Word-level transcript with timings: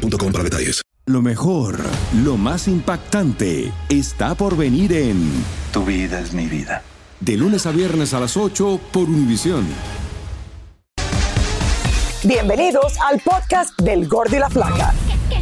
boostmobile.com 0.00 0.32
para 0.32 0.44
detalles. 0.44 0.82
Lo 1.06 1.22
mejor, 1.22 1.80
lo 2.22 2.36
más 2.36 2.68
impactante, 2.68 3.72
está 3.88 4.34
por 4.34 4.56
venir 4.56 4.92
en 4.92 5.44
Tu 5.72 5.84
vida 5.84 6.20
es 6.20 6.32
mi 6.32 6.46
vida. 6.46 6.82
De 7.20 7.36
lunes 7.36 7.66
a 7.66 7.72
viernes 7.72 8.14
a 8.14 8.20
las 8.20 8.36
8 8.36 8.80
por 8.92 9.08
Univisión. 9.08 9.66
Bienvenidos 12.22 12.94
al 13.00 13.20
podcast 13.20 13.78
del 13.80 14.06
Gordo 14.06 14.36
y 14.36 14.38
la 14.38 14.50
Flaca. 14.50 14.94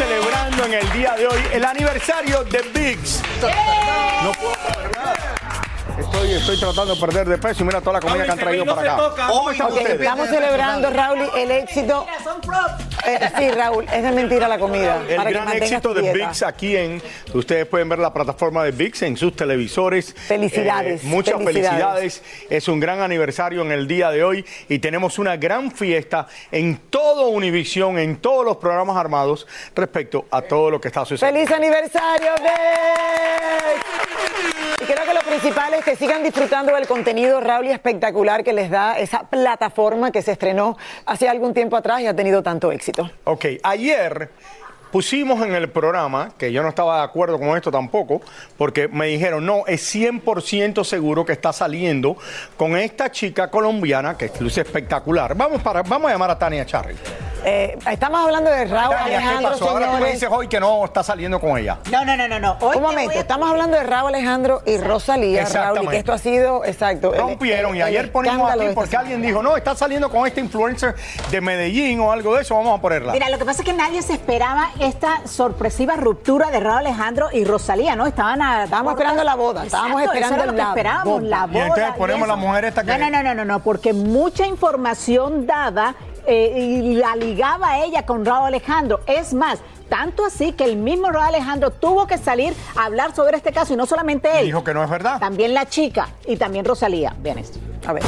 celebrando 0.00 0.64
en 0.64 0.74
el 0.74 0.92
día 0.92 1.14
de 1.14 1.26
hoy 1.26 1.42
el 1.52 1.62
aniversario 1.62 2.42
de 2.44 2.62
Biggs. 2.74 3.20
No 4.22 4.32
puedo. 4.32 4.54
Estoy, 5.98 6.32
estoy 6.32 6.58
tratando 6.58 6.94
de 6.94 7.00
perder 7.00 7.28
de 7.28 7.36
peso 7.36 7.62
y 7.62 7.66
mira 7.66 7.80
toda 7.80 7.94
la 7.94 8.00
comida 8.00 8.24
que 8.24 8.30
han 8.30 8.38
traído 8.38 8.64
para 8.74 8.94
acá. 8.94 9.26
¿Cómo 9.28 9.50
están 9.50 9.66
Ok, 9.66 9.72
ustedes? 9.74 10.00
estamos 10.00 10.28
celebrando, 10.28 10.90
Raúl, 10.90 11.30
el 11.36 11.50
éxito. 11.50 12.06
Eh, 13.06 13.18
sí, 13.38 13.50
Raúl, 13.50 13.86
es 13.92 14.02
de 14.02 14.12
mentira 14.12 14.46
la 14.48 14.58
comida. 14.58 15.02
El 15.08 15.16
para 15.16 15.30
gran 15.30 15.48
éxito 15.56 15.94
de. 15.94 16.12
VIX 16.12 16.42
aquí 16.42 16.76
en, 16.76 17.02
ustedes 17.34 17.66
pueden 17.66 17.88
ver 17.88 17.98
la 17.98 18.12
plataforma 18.12 18.64
de 18.64 18.72
VIX 18.72 19.02
en 19.02 19.16
sus 19.16 19.34
televisores. 19.34 20.14
Felicidades, 20.14 21.02
Eh, 21.02 21.06
muchas 21.06 21.42
felicidades. 21.42 22.20
felicidades. 22.20 22.22
Es 22.50 22.68
un 22.68 22.80
gran 22.80 23.00
aniversario 23.00 23.62
en 23.62 23.72
el 23.72 23.86
día 23.88 24.10
de 24.10 24.22
hoy 24.24 24.44
y 24.68 24.78
tenemos 24.78 25.18
una 25.18 25.36
gran 25.36 25.70
fiesta 25.70 26.26
en 26.52 26.76
todo 26.90 27.28
Univisión, 27.28 27.98
en 27.98 28.16
todos 28.16 28.44
los 28.44 28.56
programas 28.56 28.96
armados 28.96 29.46
respecto 29.74 30.26
a 30.30 30.42
todo 30.42 30.70
lo 30.70 30.80
que 30.80 30.88
está 30.88 31.04
sucediendo. 31.04 31.38
¡Feliz 31.40 31.56
aniversario, 31.56 32.30
Bex! 32.42 33.84
Y 34.82 34.84
creo 34.84 35.04
que 35.04 35.14
lo 35.14 35.20
principal 35.20 35.74
es 35.74 35.84
que 35.84 35.94
sigan 35.96 36.22
disfrutando 36.22 36.74
del 36.74 36.86
contenido, 36.86 37.40
Raúl, 37.40 37.66
y 37.66 37.70
espectacular 37.70 38.42
que 38.42 38.52
les 38.52 38.70
da 38.70 38.98
esa 38.98 39.20
plataforma 39.28 40.10
que 40.10 40.22
se 40.22 40.32
estrenó 40.32 40.76
hace 41.06 41.28
algún 41.28 41.52
tiempo 41.54 41.76
atrás 41.76 42.00
y 42.00 42.06
ha 42.06 42.16
tenido 42.16 42.42
tanto 42.42 42.72
éxito. 42.72 42.89
Ok, 43.24 43.46
ayer 43.62 44.30
pusimos 44.90 45.40
en 45.46 45.54
el 45.54 45.68
programa, 45.70 46.32
que 46.36 46.52
yo 46.52 46.62
no 46.62 46.68
estaba 46.68 46.98
de 46.98 47.04
acuerdo 47.04 47.38
con 47.38 47.56
esto 47.56 47.70
tampoco, 47.70 48.20
porque 48.56 48.88
me 48.88 49.06
dijeron, 49.06 49.44
no, 49.46 49.64
es 49.66 49.94
100% 49.94 50.84
seguro 50.84 51.24
que 51.24 51.32
está 51.32 51.52
saliendo 51.52 52.16
con 52.56 52.76
esta 52.76 53.10
chica 53.10 53.50
colombiana 53.50 54.16
que 54.16 54.30
luce 54.40 54.62
espectacular. 54.62 55.34
Vamos, 55.36 55.62
para, 55.62 55.82
vamos 55.82 56.08
a 56.08 56.12
llamar 56.12 56.30
a 56.30 56.38
Tania 56.38 56.66
Charry. 56.66 56.96
Eh, 57.42 57.78
estamos 57.90 58.20
hablando 58.20 58.50
de 58.50 58.66
Raúl 58.66 58.94
Tania, 58.94 59.06
¿qué 59.08 59.16
Alejandro, 59.24 59.50
pasó? 59.52 59.70
Ahora 59.70 59.90
tú 59.92 59.98
me 60.02 60.12
dices 60.12 60.28
hoy 60.30 60.46
que 60.46 60.60
no 60.60 60.84
está 60.84 61.02
saliendo 61.02 61.40
con 61.40 61.56
ella. 61.56 61.78
No, 61.90 62.04
no, 62.04 62.14
no, 62.16 62.28
no, 62.28 62.38
no. 62.38 62.56
Hoy 62.60 62.76
Un 62.76 62.82
momento, 62.82 63.16
a- 63.16 63.20
estamos 63.20 63.48
hablando 63.50 63.78
de 63.78 63.82
Raúl 63.84 64.14
Alejandro 64.14 64.60
y 64.66 64.76
Rosalía, 64.76 65.40
Raúl, 65.44 65.48
y 65.48 65.56
Exactamente. 65.56 65.90
que 65.92 65.96
esto 65.98 66.12
ha 66.12 66.18
sido, 66.18 66.64
exacto. 66.66 67.12
Rompieron 67.16 67.74
y 67.76 67.82
ayer 67.82 68.12
ponimos 68.12 68.50
aquí 68.50 68.66
porque 68.74 68.96
alguien 68.96 69.22
dijo, 69.22 69.42
no, 69.42 69.56
está 69.56 69.74
saliendo 69.74 70.10
con 70.10 70.26
este 70.26 70.40
influencer 70.40 70.94
de 71.30 71.40
Medellín 71.40 72.00
o 72.00 72.12
alo 72.12 72.34
de 72.34 72.42
eso, 72.42 72.54
vamos 72.56 72.78
a 72.78 72.82
ponerla. 72.82 73.12
Mira, 73.12 73.30
lo 73.30 73.38
que 73.38 73.44
pasa 73.46 73.62
es 73.62 73.66
que 73.66 73.72
nadie 73.72 74.02
se 74.02 74.12
esperaba 74.12 74.70
esta 74.78 75.26
sorpresiva 75.26 75.96
ruptura 75.96 76.50
de 76.50 76.60
Raúl 76.60 76.80
Alejandro 76.80 77.28
y 77.32 77.44
Rosalía, 77.44 77.96
¿no? 77.96 78.06
Estaban 78.06 78.42
a. 78.42 78.64
Estábamos 78.64 78.92
esperando 78.92 79.24
la 79.24 79.34
boda, 79.34 79.64
estábamos 79.64 80.02
Exacto, 80.02 80.18
esperando 80.18 80.34
eso 80.36 80.42
era 80.44 80.46
lo 80.46 80.52
que 80.52 80.62
la 80.62 80.68
esperábamos, 80.68 81.20
boda. 81.22 81.28
la 81.28 81.46
Y 81.46 81.52
boda. 81.54 81.62
entonces 81.66 81.94
ponemos 81.96 82.20
eso. 82.20 82.26
la 82.28 82.36
mujer 82.36 82.64
esta 82.66 82.84
que- 82.84 82.98
No, 82.98 82.98
no, 82.98 83.10
no, 83.10 83.22
no, 83.22 83.34
no, 83.34 83.44
no, 83.46 83.60
porque 83.60 83.92
mucha 83.94 84.46
información 84.46 85.46
dada 85.46 85.94
eh, 86.26 86.52
y 86.56 86.94
la 86.94 87.16
ligaba 87.16 87.70
a 87.70 87.84
ella 87.84 88.06
con 88.06 88.24
Raúl 88.24 88.46
Alejandro. 88.48 89.00
Es 89.06 89.34
más, 89.34 89.58
tanto 89.88 90.24
así 90.24 90.52
que 90.52 90.64
el 90.64 90.76
mismo 90.76 91.10
Raúl 91.10 91.34
Alejandro 91.34 91.70
tuvo 91.70 92.06
que 92.06 92.18
salir 92.18 92.54
a 92.76 92.84
hablar 92.84 93.14
sobre 93.14 93.36
este 93.36 93.52
caso 93.52 93.74
y 93.74 93.76
no 93.76 93.86
solamente 93.86 94.28
él. 94.38 94.46
Dijo 94.46 94.64
que 94.64 94.74
no 94.74 94.82
es 94.82 94.90
verdad. 94.90 95.18
También 95.18 95.54
la 95.54 95.68
chica 95.68 96.08
y 96.26 96.36
también 96.36 96.64
Rosalía. 96.64 97.14
Vean 97.20 97.38
esto. 97.38 97.58
A 97.86 97.92
ver. 97.92 98.02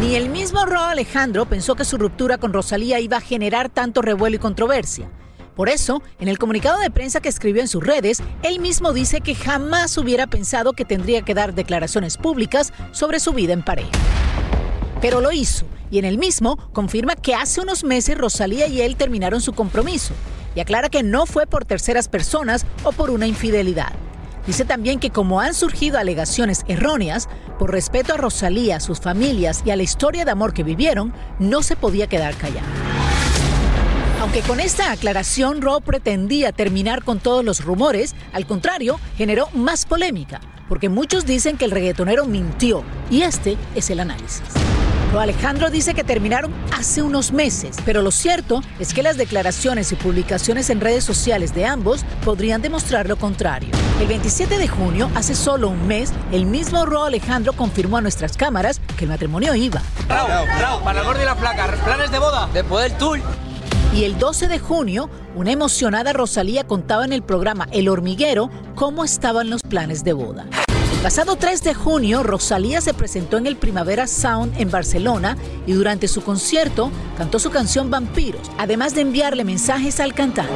Ni 0.00 0.14
el 0.14 0.28
mismo 0.28 0.64
Raúl 0.66 0.90
Alejandro 0.90 1.46
pensó 1.46 1.74
que 1.74 1.84
su 1.84 1.96
ruptura 1.96 2.38
con 2.38 2.52
Rosalía 2.52 3.00
iba 3.00 3.16
a 3.16 3.20
generar 3.20 3.70
tanto 3.70 4.02
revuelo 4.02 4.36
y 4.36 4.38
controversia. 4.38 5.08
Por 5.56 5.70
eso, 5.70 6.02
en 6.20 6.28
el 6.28 6.38
comunicado 6.38 6.78
de 6.78 6.90
prensa 6.90 7.20
que 7.20 7.30
escribió 7.30 7.62
en 7.62 7.68
sus 7.68 7.82
redes, 7.82 8.22
él 8.42 8.60
mismo 8.60 8.92
dice 8.92 9.22
que 9.22 9.34
jamás 9.34 9.96
hubiera 9.96 10.26
pensado 10.26 10.74
que 10.74 10.84
tendría 10.84 11.22
que 11.22 11.32
dar 11.32 11.54
declaraciones 11.54 12.18
públicas 12.18 12.74
sobre 12.92 13.20
su 13.20 13.32
vida 13.32 13.54
en 13.54 13.64
pareja. 13.64 13.90
Pero 15.00 15.22
lo 15.22 15.32
hizo, 15.32 15.64
y 15.90 15.98
en 15.98 16.04
el 16.04 16.18
mismo 16.18 16.58
confirma 16.74 17.16
que 17.16 17.34
hace 17.34 17.62
unos 17.62 17.84
meses 17.84 18.18
Rosalía 18.18 18.66
y 18.66 18.82
él 18.82 18.96
terminaron 18.96 19.40
su 19.40 19.54
compromiso, 19.54 20.12
y 20.54 20.60
aclara 20.60 20.90
que 20.90 21.02
no 21.02 21.24
fue 21.24 21.46
por 21.46 21.64
terceras 21.64 22.08
personas 22.08 22.66
o 22.84 22.92
por 22.92 23.08
una 23.08 23.26
infidelidad. 23.26 23.92
Dice 24.46 24.66
también 24.66 25.00
que 25.00 25.10
como 25.10 25.40
han 25.40 25.54
surgido 25.54 25.98
alegaciones 25.98 26.64
erróneas, 26.68 27.30
por 27.58 27.72
respeto 27.72 28.12
a 28.12 28.18
Rosalía, 28.18 28.78
sus 28.78 29.00
familias 29.00 29.62
y 29.64 29.70
a 29.70 29.76
la 29.76 29.82
historia 29.82 30.26
de 30.26 30.30
amor 30.30 30.52
que 30.52 30.62
vivieron, 30.62 31.14
no 31.38 31.62
se 31.62 31.76
podía 31.76 32.08
quedar 32.08 32.36
callado. 32.36 32.85
Aunque 34.26 34.42
con 34.42 34.58
esta 34.58 34.90
aclaración 34.90 35.62
Ro 35.62 35.80
pretendía 35.80 36.50
terminar 36.50 37.04
con 37.04 37.20
todos 37.20 37.44
los 37.44 37.62
rumores, 37.62 38.16
al 38.32 38.44
contrario, 38.44 38.98
generó 39.16 39.48
más 39.52 39.86
polémica, 39.86 40.40
porque 40.68 40.88
muchos 40.88 41.26
dicen 41.26 41.56
que 41.56 41.64
el 41.64 41.70
reggaetonero 41.70 42.26
mintió, 42.26 42.82
y 43.08 43.22
este 43.22 43.56
es 43.76 43.88
el 43.88 44.00
análisis. 44.00 44.42
Ro 45.12 45.20
Alejandro 45.20 45.70
dice 45.70 45.94
que 45.94 46.02
terminaron 46.02 46.52
hace 46.76 47.02
unos 47.02 47.30
meses, 47.30 47.76
pero 47.84 48.02
lo 48.02 48.10
cierto 48.10 48.62
es 48.80 48.92
que 48.92 49.04
las 49.04 49.16
declaraciones 49.16 49.92
y 49.92 49.94
publicaciones 49.94 50.70
en 50.70 50.80
redes 50.80 51.04
sociales 51.04 51.54
de 51.54 51.64
ambos 51.64 52.04
podrían 52.24 52.62
demostrar 52.62 53.08
lo 53.08 53.16
contrario. 53.16 53.68
El 54.00 54.08
27 54.08 54.58
de 54.58 54.66
junio, 54.66 55.08
hace 55.14 55.36
solo 55.36 55.68
un 55.68 55.86
mes, 55.86 56.12
el 56.32 56.46
mismo 56.46 56.84
Ro 56.84 57.04
Alejandro 57.04 57.52
confirmó 57.52 57.98
a 57.98 58.00
nuestras 58.00 58.36
cámaras 58.36 58.80
que 58.96 59.04
el 59.04 59.10
matrimonio 59.10 59.54
iba. 59.54 59.82
Raúl, 60.08 60.48
Raúl, 60.58 60.82
para 60.82 60.98
el 60.98 61.06
gordo 61.06 61.22
y 61.22 61.26
la 61.26 61.36
flaca, 61.36 61.68
planes 61.84 62.10
de 62.10 62.18
boda. 62.18 62.48
Después 62.52 62.90
del 62.90 62.98
tour. 62.98 63.45
Y 63.96 64.04
el 64.04 64.18
12 64.18 64.48
de 64.48 64.58
junio, 64.58 65.08
una 65.34 65.52
emocionada 65.52 66.12
Rosalía 66.12 66.64
contaba 66.64 67.06
en 67.06 67.14
el 67.14 67.22
programa 67.22 67.66
El 67.72 67.88
Hormiguero 67.88 68.50
cómo 68.74 69.04
estaban 69.04 69.48
los 69.48 69.62
planes 69.62 70.04
de 70.04 70.12
boda. 70.12 70.44
El 70.96 70.98
pasado 71.02 71.36
3 71.36 71.62
de 71.62 71.72
junio, 71.72 72.22
Rosalía 72.22 72.82
se 72.82 72.92
presentó 72.92 73.38
en 73.38 73.46
el 73.46 73.56
Primavera 73.56 74.06
Sound 74.06 74.52
en 74.60 74.70
Barcelona 74.70 75.38
y 75.66 75.72
durante 75.72 76.08
su 76.08 76.22
concierto 76.22 76.90
cantó 77.16 77.38
su 77.38 77.48
canción 77.48 77.90
Vampiros, 77.90 78.50
además 78.58 78.94
de 78.94 79.00
enviarle 79.00 79.44
mensajes 79.44 79.98
al 79.98 80.12
cantante. 80.12 80.52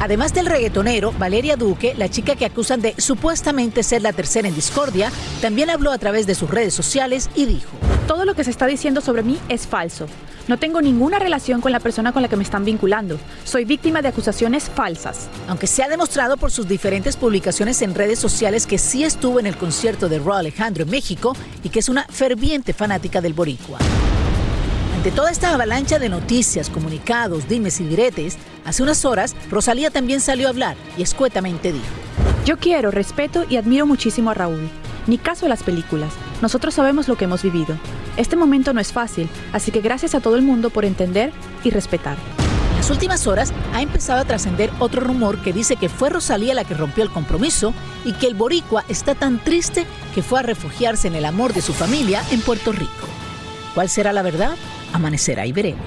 Además 0.00 0.32
del 0.32 0.46
reggaetonero, 0.46 1.12
Valeria 1.18 1.56
Duque, 1.56 1.94
la 1.94 2.08
chica 2.08 2.36
que 2.36 2.46
acusan 2.46 2.80
de 2.80 2.94
supuestamente 2.96 3.82
ser 3.82 4.00
la 4.00 4.14
tercera 4.14 4.48
en 4.48 4.54
discordia, 4.54 5.12
también 5.42 5.68
habló 5.68 5.92
a 5.92 5.98
través 5.98 6.26
de 6.26 6.34
sus 6.34 6.48
redes 6.48 6.72
sociales 6.72 7.28
y 7.34 7.44
dijo, 7.44 7.68
Todo 8.06 8.24
lo 8.24 8.34
que 8.34 8.44
se 8.44 8.50
está 8.50 8.66
diciendo 8.66 9.00
sobre 9.00 9.24
mí 9.24 9.38
es 9.48 9.66
falso. 9.66 10.06
No 10.46 10.58
tengo 10.60 10.80
ninguna 10.80 11.18
relación 11.18 11.60
con 11.60 11.72
la 11.72 11.80
persona 11.80 12.12
con 12.12 12.22
la 12.22 12.28
que 12.28 12.36
me 12.36 12.44
están 12.44 12.64
vinculando. 12.64 13.18
Soy 13.42 13.64
víctima 13.64 14.00
de 14.00 14.08
acusaciones 14.08 14.70
falsas. 14.70 15.28
aunque 15.48 15.66
se 15.66 15.82
ha 15.82 15.88
demostrado 15.88 16.36
por 16.36 16.52
sus 16.52 16.68
diferentes 16.68 17.16
publicaciones 17.16 17.82
en 17.82 17.96
redes 17.96 18.20
sociales 18.20 18.66
que 18.66 18.78
sí 18.78 19.02
estuvo 19.02 19.40
en 19.40 19.46
el 19.46 19.56
concierto 19.56 20.08
de 20.08 20.18
Raúl 20.18 20.36
Alejandro 20.38 20.84
en 20.84 20.90
México 20.90 21.34
y 21.64 21.68
que 21.70 21.80
es 21.80 21.88
una 21.88 22.04
ferviente 22.04 22.72
fanática 22.72 23.20
del 23.20 23.32
boricua. 23.32 23.78
Ante 24.94 25.10
toda 25.10 25.32
esta 25.32 25.52
avalancha 25.52 25.98
de 25.98 26.08
noticias, 26.08 26.70
comunicados, 26.70 27.48
dimes 27.48 27.80
y 27.80 27.84
diretes, 27.84 28.38
hace 28.64 28.84
unas 28.84 29.04
horas 29.04 29.34
Rosalía 29.50 29.90
también 29.90 30.20
salió 30.20 30.46
a 30.46 30.50
hablar 30.50 30.76
y 30.96 31.02
escuetamente 31.02 31.72
dijo, 31.72 31.84
Yo 32.44 32.56
quiero, 32.58 32.92
respeto 32.92 33.44
y 33.48 33.56
admiro 33.56 33.84
muchísimo 33.84 34.30
a 34.30 34.34
Raúl. 34.34 34.68
Ni 35.08 35.18
caso 35.18 35.46
a 35.46 35.48
las 35.48 35.62
películas. 35.62 36.12
Nosotros 36.42 36.74
sabemos 36.74 37.08
lo 37.08 37.16
que 37.16 37.24
hemos 37.24 37.42
vivido. 37.42 37.76
Este 38.16 38.36
momento 38.36 38.72
no 38.72 38.80
es 38.80 38.92
fácil, 38.92 39.28
así 39.52 39.70
que 39.70 39.80
gracias 39.80 40.14
a 40.14 40.20
todo 40.20 40.36
el 40.36 40.42
mundo 40.42 40.70
por 40.70 40.84
entender 40.84 41.32
y 41.64 41.70
respetar. 41.70 42.16
En 42.70 42.76
las 42.78 42.90
últimas 42.90 43.26
horas 43.26 43.52
ha 43.74 43.82
empezado 43.82 44.20
a 44.20 44.24
trascender 44.24 44.70
otro 44.78 45.00
rumor 45.00 45.42
que 45.42 45.52
dice 45.52 45.76
que 45.76 45.88
fue 45.88 46.10
Rosalía 46.10 46.54
la 46.54 46.64
que 46.64 46.74
rompió 46.74 47.02
el 47.02 47.10
compromiso 47.10 47.74
y 48.04 48.12
que 48.12 48.26
el 48.26 48.34
boricua 48.34 48.84
está 48.88 49.14
tan 49.14 49.42
triste 49.42 49.86
que 50.14 50.22
fue 50.22 50.40
a 50.40 50.42
refugiarse 50.42 51.08
en 51.08 51.14
el 51.14 51.24
amor 51.24 51.52
de 51.52 51.62
su 51.62 51.72
familia 51.72 52.22
en 52.30 52.40
Puerto 52.40 52.72
Rico. 52.72 53.06
¿Cuál 53.74 53.88
será 53.88 54.12
la 54.12 54.22
verdad? 54.22 54.56
Amanecerá 54.92 55.46
y 55.46 55.52
veremos. 55.52 55.84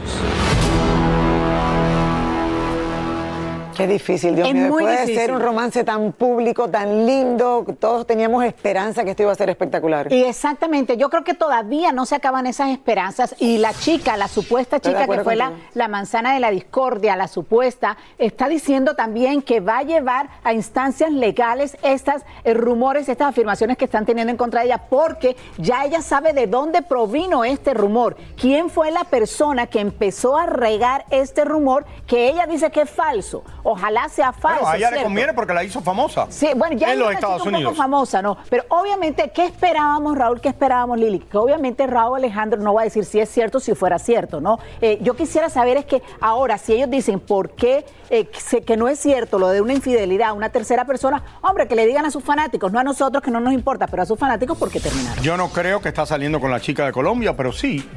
Qué 3.79 3.87
difícil, 3.87 4.35
Dios 4.35 4.45
Es 4.45 4.53
mío. 4.53 4.67
muy 4.67 4.83
Después 4.83 4.99
de 4.99 5.05
difícil. 5.05 5.21
ser 5.21 5.31
un 5.31 5.39
romance 5.39 5.83
tan 5.85 6.11
público, 6.11 6.69
tan 6.69 7.05
lindo, 7.05 7.65
todos 7.79 8.05
teníamos 8.05 8.43
esperanza 8.43 9.05
que 9.05 9.11
esto 9.11 9.23
iba 9.23 9.31
a 9.31 9.35
ser 9.35 9.49
espectacular. 9.49 10.11
Y 10.11 10.25
exactamente, 10.25 10.97
yo 10.97 11.09
creo 11.09 11.23
que 11.23 11.33
todavía 11.33 11.93
no 11.93 12.05
se 12.05 12.15
acaban 12.15 12.45
esas 12.45 12.71
esperanzas 12.71 13.33
y 13.39 13.57
la 13.57 13.73
chica, 13.73 14.17
la 14.17 14.27
supuesta 14.27 14.81
chica 14.81 15.07
que 15.07 15.21
fue 15.21 15.37
la, 15.37 15.87
manzana 15.87 16.33
de 16.33 16.41
la 16.41 16.51
discordia, 16.51 17.15
la 17.15 17.29
supuesta, 17.29 17.95
está 18.17 18.49
diciendo 18.49 18.97
también 18.97 19.41
que 19.41 19.61
va 19.61 19.77
a 19.77 19.83
llevar 19.83 20.29
a 20.43 20.51
instancias 20.51 21.13
legales 21.13 21.77
estas 21.81 22.23
eh, 22.43 22.53
rumores, 22.53 23.07
estas 23.07 23.29
afirmaciones 23.29 23.77
que 23.77 23.85
están 23.85 24.05
teniendo 24.05 24.31
en 24.31 24.37
contra 24.37 24.59
de 24.59 24.65
ella, 24.65 24.83
porque 24.89 25.37
ya 25.57 25.85
ella 25.85 26.01
sabe 26.01 26.33
de 26.33 26.47
dónde 26.47 26.81
provino 26.81 27.45
este 27.45 27.73
rumor, 27.73 28.17
quién 28.35 28.69
fue 28.69 28.91
la 28.91 29.05
persona 29.05 29.67
que 29.67 29.79
empezó 29.79 30.35
a 30.35 30.47
regar 30.47 31.05
este 31.11 31.45
rumor 31.45 31.85
que 32.07 32.27
ella 32.27 32.45
dice 32.45 32.71
que 32.71 32.81
es 32.81 32.89
falso. 32.89 33.45
Ojalá 33.71 34.09
sea 34.09 34.33
falso. 34.33 34.61
Bueno, 34.61 34.67
a 34.67 34.77
ella 34.77 34.89
le 34.89 35.03
conviene 35.03 35.33
porque 35.33 35.53
la 35.53 35.63
hizo 35.63 35.79
famosa. 35.81 36.25
Sí, 36.29 36.47
bueno, 36.55 36.75
ya 36.75 36.91
en 36.93 36.99
los 36.99 37.13
Estados 37.13 37.41
un 37.41 37.45
poco 37.45 37.57
Unidos. 37.57 37.77
famosa, 37.77 38.21
¿no? 38.21 38.37
Pero 38.49 38.63
obviamente, 38.69 39.31
¿qué 39.31 39.45
esperábamos, 39.45 40.17
Raúl? 40.17 40.41
¿Qué 40.41 40.49
esperábamos, 40.49 40.97
Lili? 40.97 41.19
Que 41.19 41.37
obviamente 41.37 41.85
Raúl 41.85 42.17
Alejandro 42.17 42.59
no 42.59 42.73
va 42.73 42.81
a 42.81 42.83
decir 42.85 43.05
si 43.05 43.19
es 43.19 43.29
cierto, 43.29 43.59
si 43.59 43.75
fuera 43.75 43.99
cierto, 43.99 44.41
¿no? 44.41 44.57
Eh, 44.81 44.97
yo 45.01 45.15
quisiera 45.15 45.49
saber 45.49 45.77
es 45.77 45.85
que 45.85 46.01
ahora, 46.19 46.57
si 46.57 46.73
ellos 46.73 46.89
dicen 46.89 47.19
por 47.19 47.51
qué 47.51 47.85
eh, 48.09 48.25
que 48.65 48.75
no 48.75 48.87
es 48.87 48.99
cierto 48.99 49.37
lo 49.37 49.49
de 49.49 49.61
una 49.61 49.73
infidelidad 49.73 50.29
a 50.29 50.33
una 50.33 50.49
tercera 50.49 50.85
persona, 50.85 51.21
hombre, 51.41 51.67
que 51.67 51.75
le 51.75 51.85
digan 51.85 52.07
a 52.07 52.11
sus 52.11 52.23
fanáticos, 52.23 52.71
no 52.71 52.79
a 52.79 52.83
nosotros 52.83 53.21
que 53.21 53.29
no 53.29 53.39
nos 53.39 53.53
importa, 53.53 53.85
pero 53.85 54.01
a 54.01 54.05
sus 54.07 54.17
fanáticos 54.17 54.57
porque 54.57 54.79
terminaron. 54.79 55.23
Yo 55.23 55.37
no 55.37 55.49
creo 55.49 55.79
que 55.79 55.89
está 55.89 56.07
saliendo 56.07 56.39
con 56.39 56.49
la 56.49 56.59
chica 56.59 56.87
de 56.87 56.91
Colombia, 56.91 57.37
pero 57.37 57.51
sí 57.51 57.87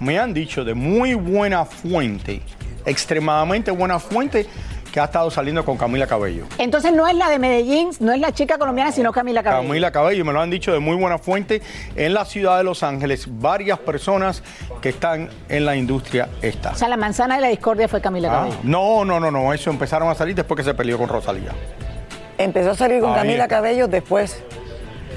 me 0.00 0.18
han 0.18 0.34
dicho 0.34 0.64
de 0.64 0.74
muy 0.74 1.14
buena 1.14 1.64
fuente, 1.64 2.42
extremadamente 2.84 3.70
buena 3.70 4.00
fuente, 4.00 4.46
que 4.92 5.00
ha 5.00 5.04
estado 5.04 5.30
saliendo 5.30 5.64
con 5.64 5.78
Camila 5.78 6.06
Cabello. 6.06 6.44
Entonces 6.58 6.92
no 6.92 7.08
es 7.08 7.14
la 7.16 7.30
de 7.30 7.38
Medellín, 7.38 7.90
no 8.00 8.12
es 8.12 8.20
la 8.20 8.30
chica 8.32 8.58
colombiana, 8.58 8.92
sino 8.92 9.10
Camila 9.10 9.42
Cabello. 9.42 9.66
Camila 9.66 9.90
Cabello, 9.90 10.24
me 10.24 10.32
lo 10.34 10.40
han 10.42 10.50
dicho 10.50 10.72
de 10.72 10.78
muy 10.80 10.96
buena 10.96 11.16
fuente. 11.18 11.62
En 11.96 12.12
la 12.12 12.24
ciudad 12.26 12.58
de 12.58 12.64
Los 12.64 12.82
Ángeles, 12.82 13.26
varias 13.28 13.78
personas 13.78 14.42
que 14.82 14.90
están 14.90 15.30
en 15.48 15.64
la 15.64 15.74
industria 15.76 16.28
están. 16.42 16.74
O 16.74 16.76
sea, 16.76 16.88
la 16.88 16.98
manzana 16.98 17.36
de 17.36 17.40
la 17.40 17.48
discordia 17.48 17.88
fue 17.88 18.00
Camila 18.02 18.28
Ah, 18.28 18.32
Cabello. 18.42 18.56
no, 18.64 19.04
no, 19.06 19.18
no, 19.18 19.30
no, 19.30 19.52
eso 19.54 19.70
empezaron 19.70 20.10
a 20.10 20.14
salir 20.14 20.34
después 20.34 20.56
que 20.58 20.64
se 20.64 20.74
peleó 20.74 20.98
con 20.98 21.08
Rosalía. 21.08 21.52
Empezó 22.36 22.72
a 22.72 22.74
salir 22.74 23.00
con 23.00 23.10
Ahí 23.12 23.16
Camila 23.20 23.44
está. 23.44 23.56
Cabello 23.56 23.88
después. 23.88 24.42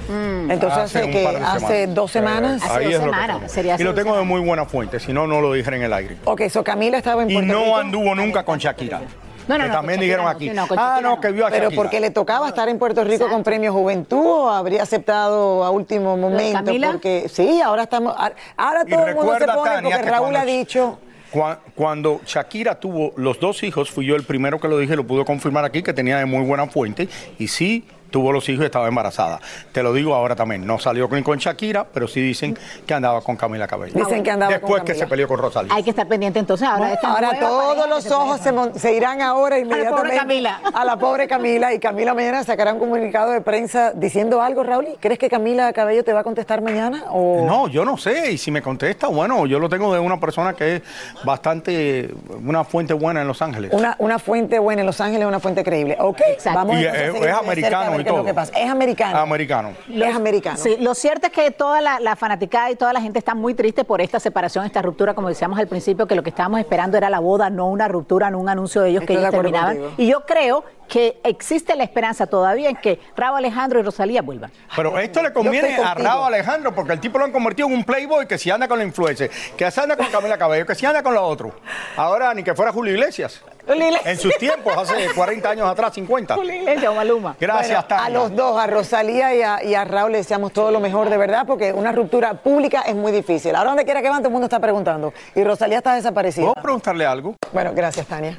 Entonces 0.08 0.78
hace, 0.80 1.10
que 1.10 1.28
hace 1.28 1.88
dos 1.88 2.12
semanas. 2.12 2.62
Hace 2.64 2.74
Ahí 2.78 2.86
dos 2.94 2.94
lo 3.06 3.12
semanas, 3.12 3.38
tengo. 3.40 3.50
sería 3.50 3.76
Y 3.80 3.84
lo 3.84 3.94
tengo 3.96 4.16
de 4.16 4.24
muy 4.24 4.40
buena 4.40 4.66
fuente, 4.66 5.00
si 5.00 5.12
no, 5.12 5.26
no 5.26 5.42
lo 5.42 5.52
dijera 5.54 5.78
en 5.78 5.84
el 5.84 5.94
aire. 5.94 6.18
Ok, 6.26 6.44
so 6.50 6.64
Camila 6.64 6.98
estaba 7.00 7.24
en 7.24 7.32
Y 7.32 7.34
Puerto 7.34 7.52
no 7.54 7.60
Rico. 7.64 7.78
anduvo 7.78 8.16
nunca 8.16 8.46
con 8.46 8.60
Shakira. 8.60 9.02
No, 9.48 9.58
no, 9.58 9.64
que 9.64 9.70
no, 9.70 9.76
también 9.76 10.00
dijeron 10.00 10.28
aquí. 10.28 10.52
ah, 10.78 11.00
no, 11.02 11.20
que 11.22 11.32
vio 11.32 11.46
a 11.46 11.50
Pero 11.50 11.64
Shakira. 11.66 11.82
porque 11.82 12.00
le 12.00 12.12
tocaba 12.12 12.48
estar 12.48 12.68
en 12.70 12.80
Puerto 12.80 13.04
Rico 13.04 13.28
con 13.30 13.44
Premio 13.44 13.72
Juventud 13.74 14.26
o 14.26 14.50
habría 14.50 14.84
aceptado 14.84 15.64
a 15.64 15.70
último 15.72 16.18
momento. 16.18 16.64
Camila? 16.64 16.92
Porque 16.92 17.28
sí, 17.30 17.62
ahora 17.62 17.84
estamos. 17.84 18.16
Ahora 18.58 18.86
todo 18.86 19.06
el 19.08 19.16
mundo 19.16 19.36
se 19.38 19.46
pone 19.46 19.70
Tania, 19.72 19.90
porque 19.92 20.04
que 20.06 20.12
Raúl 20.12 20.22
cuando 20.32 20.40
ha 20.40 20.46
dicho. 20.46 21.00
Cua- 21.32 21.60
Cuando 21.76 22.22
Shakira 22.26 22.80
tuvo 22.80 23.12
los 23.18 23.40
dos 23.40 23.62
hijos, 23.64 23.92
fui 23.92 24.06
yo 24.06 24.16
el 24.16 24.24
primero 24.24 24.60
que 24.60 24.68
lo 24.70 24.78
dije, 24.78 24.96
lo 24.96 25.06
pude 25.06 25.26
confirmar 25.26 25.66
aquí, 25.66 25.84
que 25.84 25.92
tenía 25.94 26.18
de 26.18 26.26
muy 26.26 26.44
buena 26.46 26.66
fuente, 26.68 27.10
y 27.38 27.48
sí 27.50 27.84
tuvo 28.12 28.32
los 28.32 28.48
hijos 28.50 28.64
y 28.64 28.66
estaba 28.66 28.88
embarazada. 28.88 29.40
Te 29.72 29.84
lo 29.84 29.94
digo 29.94 30.14
ahora 30.16 30.36
también, 30.36 30.66
no 30.66 30.80
salió 30.80 31.10
con, 31.10 31.22
con 31.24 31.38
Shakira, 31.38 31.86
pero 31.94 32.08
sí 32.08 32.22
dicen 32.22 32.58
que 32.86 32.94
andaba 32.94 33.22
con 33.22 33.36
Camila 33.36 33.68
Cabello. 33.68 33.94
Dicen 33.96 34.24
que 34.24 34.32
andaba 34.32 34.52
con 34.54 34.62
Después 34.62 34.84
que 34.84 34.96
se 34.96 35.08
peleó 35.08 35.28
con 35.28 35.40
Rosalía. 35.40 35.74
Hay 35.74 35.84
que 35.84 35.90
estar 35.90 36.08
pendiente 36.08 36.40
entonces 36.40 36.68
ahora 36.68 36.94
esta 36.94 37.10
Ahora 37.12 37.40
todos 37.40 37.90
los 37.90 38.04
se 38.04 38.14
ojos 38.14 38.40
se, 38.76 38.94
irán 38.96 39.22
ahora 39.22 39.60
inmediatamente 39.60 40.18
Camila. 40.18 40.62
a 40.74 40.86
la 40.86 40.98
pobre 40.98 41.28
Camila 41.28 41.74
y 41.74 41.80
Camila 41.80 42.14
mañana 42.14 42.44
sacará 42.44 42.74
un 42.74 42.80
comunicado 42.80 43.32
de 43.32 43.42
prensa 43.42 43.92
diciendo 43.94 44.42
algo, 44.42 44.64
Raúl. 44.64 44.88
¿Crees 45.00 45.20
que 45.20 45.30
Camila 45.30 45.72
Cabello 45.74 46.04
te 46.04 46.14
va 46.14 46.22
a 46.22 46.24
contestar 46.24 46.62
mañana? 46.62 47.06
O... 47.12 47.44
No, 47.46 47.68
yo 47.68 47.84
no 47.86 47.98
sé, 47.98 48.32
y 48.32 48.38
si 48.38 48.52
me 48.52 48.62
contesta, 48.62 49.08
bueno, 49.08 49.46
yo 49.46 49.60
lo 49.60 49.68
tengo 49.70 49.94
de 49.94 50.00
una 50.00 50.20
persona 50.20 50.54
que 50.54 50.78
es 50.78 50.82
bastante, 51.26 52.10
una 52.46 52.64
fuente 52.64 52.94
buena 52.94 53.22
en 53.22 53.28
Los 53.28 53.42
Ángeles. 53.42 53.72
Una, 53.74 53.96
una 54.00 54.20
fuente 54.20 54.60
buena 54.60 54.82
en 54.82 54.86
Los 54.86 55.02
Ángeles, 55.02 55.28
una 55.28 55.40
fuente 55.40 55.64
creíble. 55.64 55.98
Ok, 56.00 56.22
Exacto. 56.28 56.60
vamos 56.60 56.80
Y 56.80 56.86
a 56.86 56.92
es- 57.08 57.16
es 57.16 57.34
americano 57.34 57.92
a 57.94 57.95
ver 57.98 58.02
y 58.02 58.04
qué 58.04 58.10
es 58.10 58.14
lo 58.16 58.22
todo. 58.22 58.26
que 58.26 58.34
pasa. 58.34 58.52
Es 58.58 58.70
americano. 58.70 59.18
Americano. 59.20 59.74
Es 59.94 60.16
americano. 60.16 60.58
Sí, 60.58 60.78
lo 60.80 60.94
cierto 60.96 61.28
es 61.28 61.34
que 61.34 61.52
toda 61.52 61.82
la, 61.82 62.00
la 62.00 62.16
fanaticada 62.16 62.72
y 62.72 62.76
toda 62.76 62.94
la 62.94 63.02
gente 63.02 63.20
está 63.20 63.36
muy 63.36 63.54
triste 63.54 63.84
por 63.84 64.02
esta 64.02 64.20
separación, 64.20 64.66
esta 64.66 64.82
ruptura, 64.82 65.14
como 65.14 65.30
decíamos 65.30 65.60
al 65.60 65.68
principio, 65.68 66.08
que 66.08 66.16
lo 66.16 66.24
que 66.24 66.30
estábamos 66.30 66.60
esperando 66.60 66.98
era 66.98 67.10
la 67.10 67.20
boda, 67.20 67.50
no 67.50 67.68
una 67.68 67.88
ruptura, 67.88 68.30
no 68.30 68.40
un 68.40 68.50
anuncio 68.50 68.82
de 68.82 68.90
ellos 68.90 69.02
Estoy 69.02 69.16
que 69.16 69.22
ellos 69.22 69.32
terminaban. 69.32 69.78
contigo. 69.78 69.94
Y 69.98 70.08
yo 70.08 70.26
creo 70.26 70.64
que 70.88 71.20
existe 71.24 71.76
la 71.76 71.84
esperanza 71.84 72.28
todavía 72.28 72.70
en 72.70 72.76
que 72.76 73.00
Raúl 73.18 73.38
Alejandro 73.40 73.80
y 73.80 73.84
Rosalía 73.84 74.22
vuelvan. 74.22 74.52
Pero 74.76 75.00
esto 75.00 75.24
le 75.24 75.34
conviene 75.34 75.78
a. 75.78 75.96
Raúl 75.96 76.26
Alejandro 76.28 76.76
porque 76.76 76.94
el 76.94 77.00
tipo 77.00 77.18
lo 77.18 77.26
han 77.26 77.32
convertido 77.32 77.68
en 77.68 77.74
un 77.74 77.84
playboy 77.84 78.28
que 78.28 78.38
si 78.38 78.52
anda 78.52 78.68
con 78.68 78.78
la 78.78 78.86
influencer, 78.86 79.32
que 79.58 79.72
si 79.72 79.80
anda 79.80 79.98
con 79.98 80.06
Camila 80.08 80.38
Cabello, 80.38 80.66
que 80.66 80.76
si 80.76 80.86
anda 80.86 81.02
con 81.02 81.16
lo 81.16 81.24
otro. 81.24 81.54
Ahora 81.98 82.34
ni 82.36 82.44
que 82.44 82.54
fuera 82.54 82.72
Julio 82.72 82.94
Iglesias. 82.94 83.42
En 83.68 84.18
sus 84.18 84.36
tiempos, 84.38 84.74
hace 84.78 85.08
40 85.16 85.50
años 85.50 85.70
atrás, 85.70 85.94
50. 85.94 86.36
Julio 86.36 86.54
Iglesias 86.54 86.92
o 86.92 86.96
Maluma. 86.96 87.36
Gracias, 87.40 87.86
Bueno, 87.88 88.04
a 88.04 88.10
los 88.10 88.36
dos, 88.36 88.60
a 88.60 88.68
Rosalía 88.68 89.36
y 89.36 89.42
a, 89.42 89.64
y 89.64 89.76
a 89.76 89.84
Raúl, 89.86 90.12
le 90.12 90.20
deseamos 90.20 90.54
todo 90.54 90.72
lo 90.72 90.80
mejor, 90.80 91.10
de 91.10 91.18
verdad, 91.18 91.46
porque 91.48 91.74
una 91.74 91.92
ruptura 91.92 92.34
pública 92.36 92.82
es 92.86 92.96
muy 92.96 93.12
difícil. 93.12 93.56
Ahora 93.56 93.70
donde 93.72 93.86
quiera 93.86 94.02
que 94.02 94.10
van, 94.10 94.20
todo 94.20 94.28
el 94.30 94.34
mundo 94.34 94.46
está 94.46 94.60
preguntando. 94.60 95.14
Y 95.34 95.44
Rosalía 95.44 95.78
está 95.80 95.96
desaparecida. 95.96 96.46
¿Puedo 96.46 96.62
preguntarle 96.64 97.06
algo? 97.06 97.36
Bueno, 97.52 97.72
gracias, 97.74 98.06
Tania. 98.08 98.38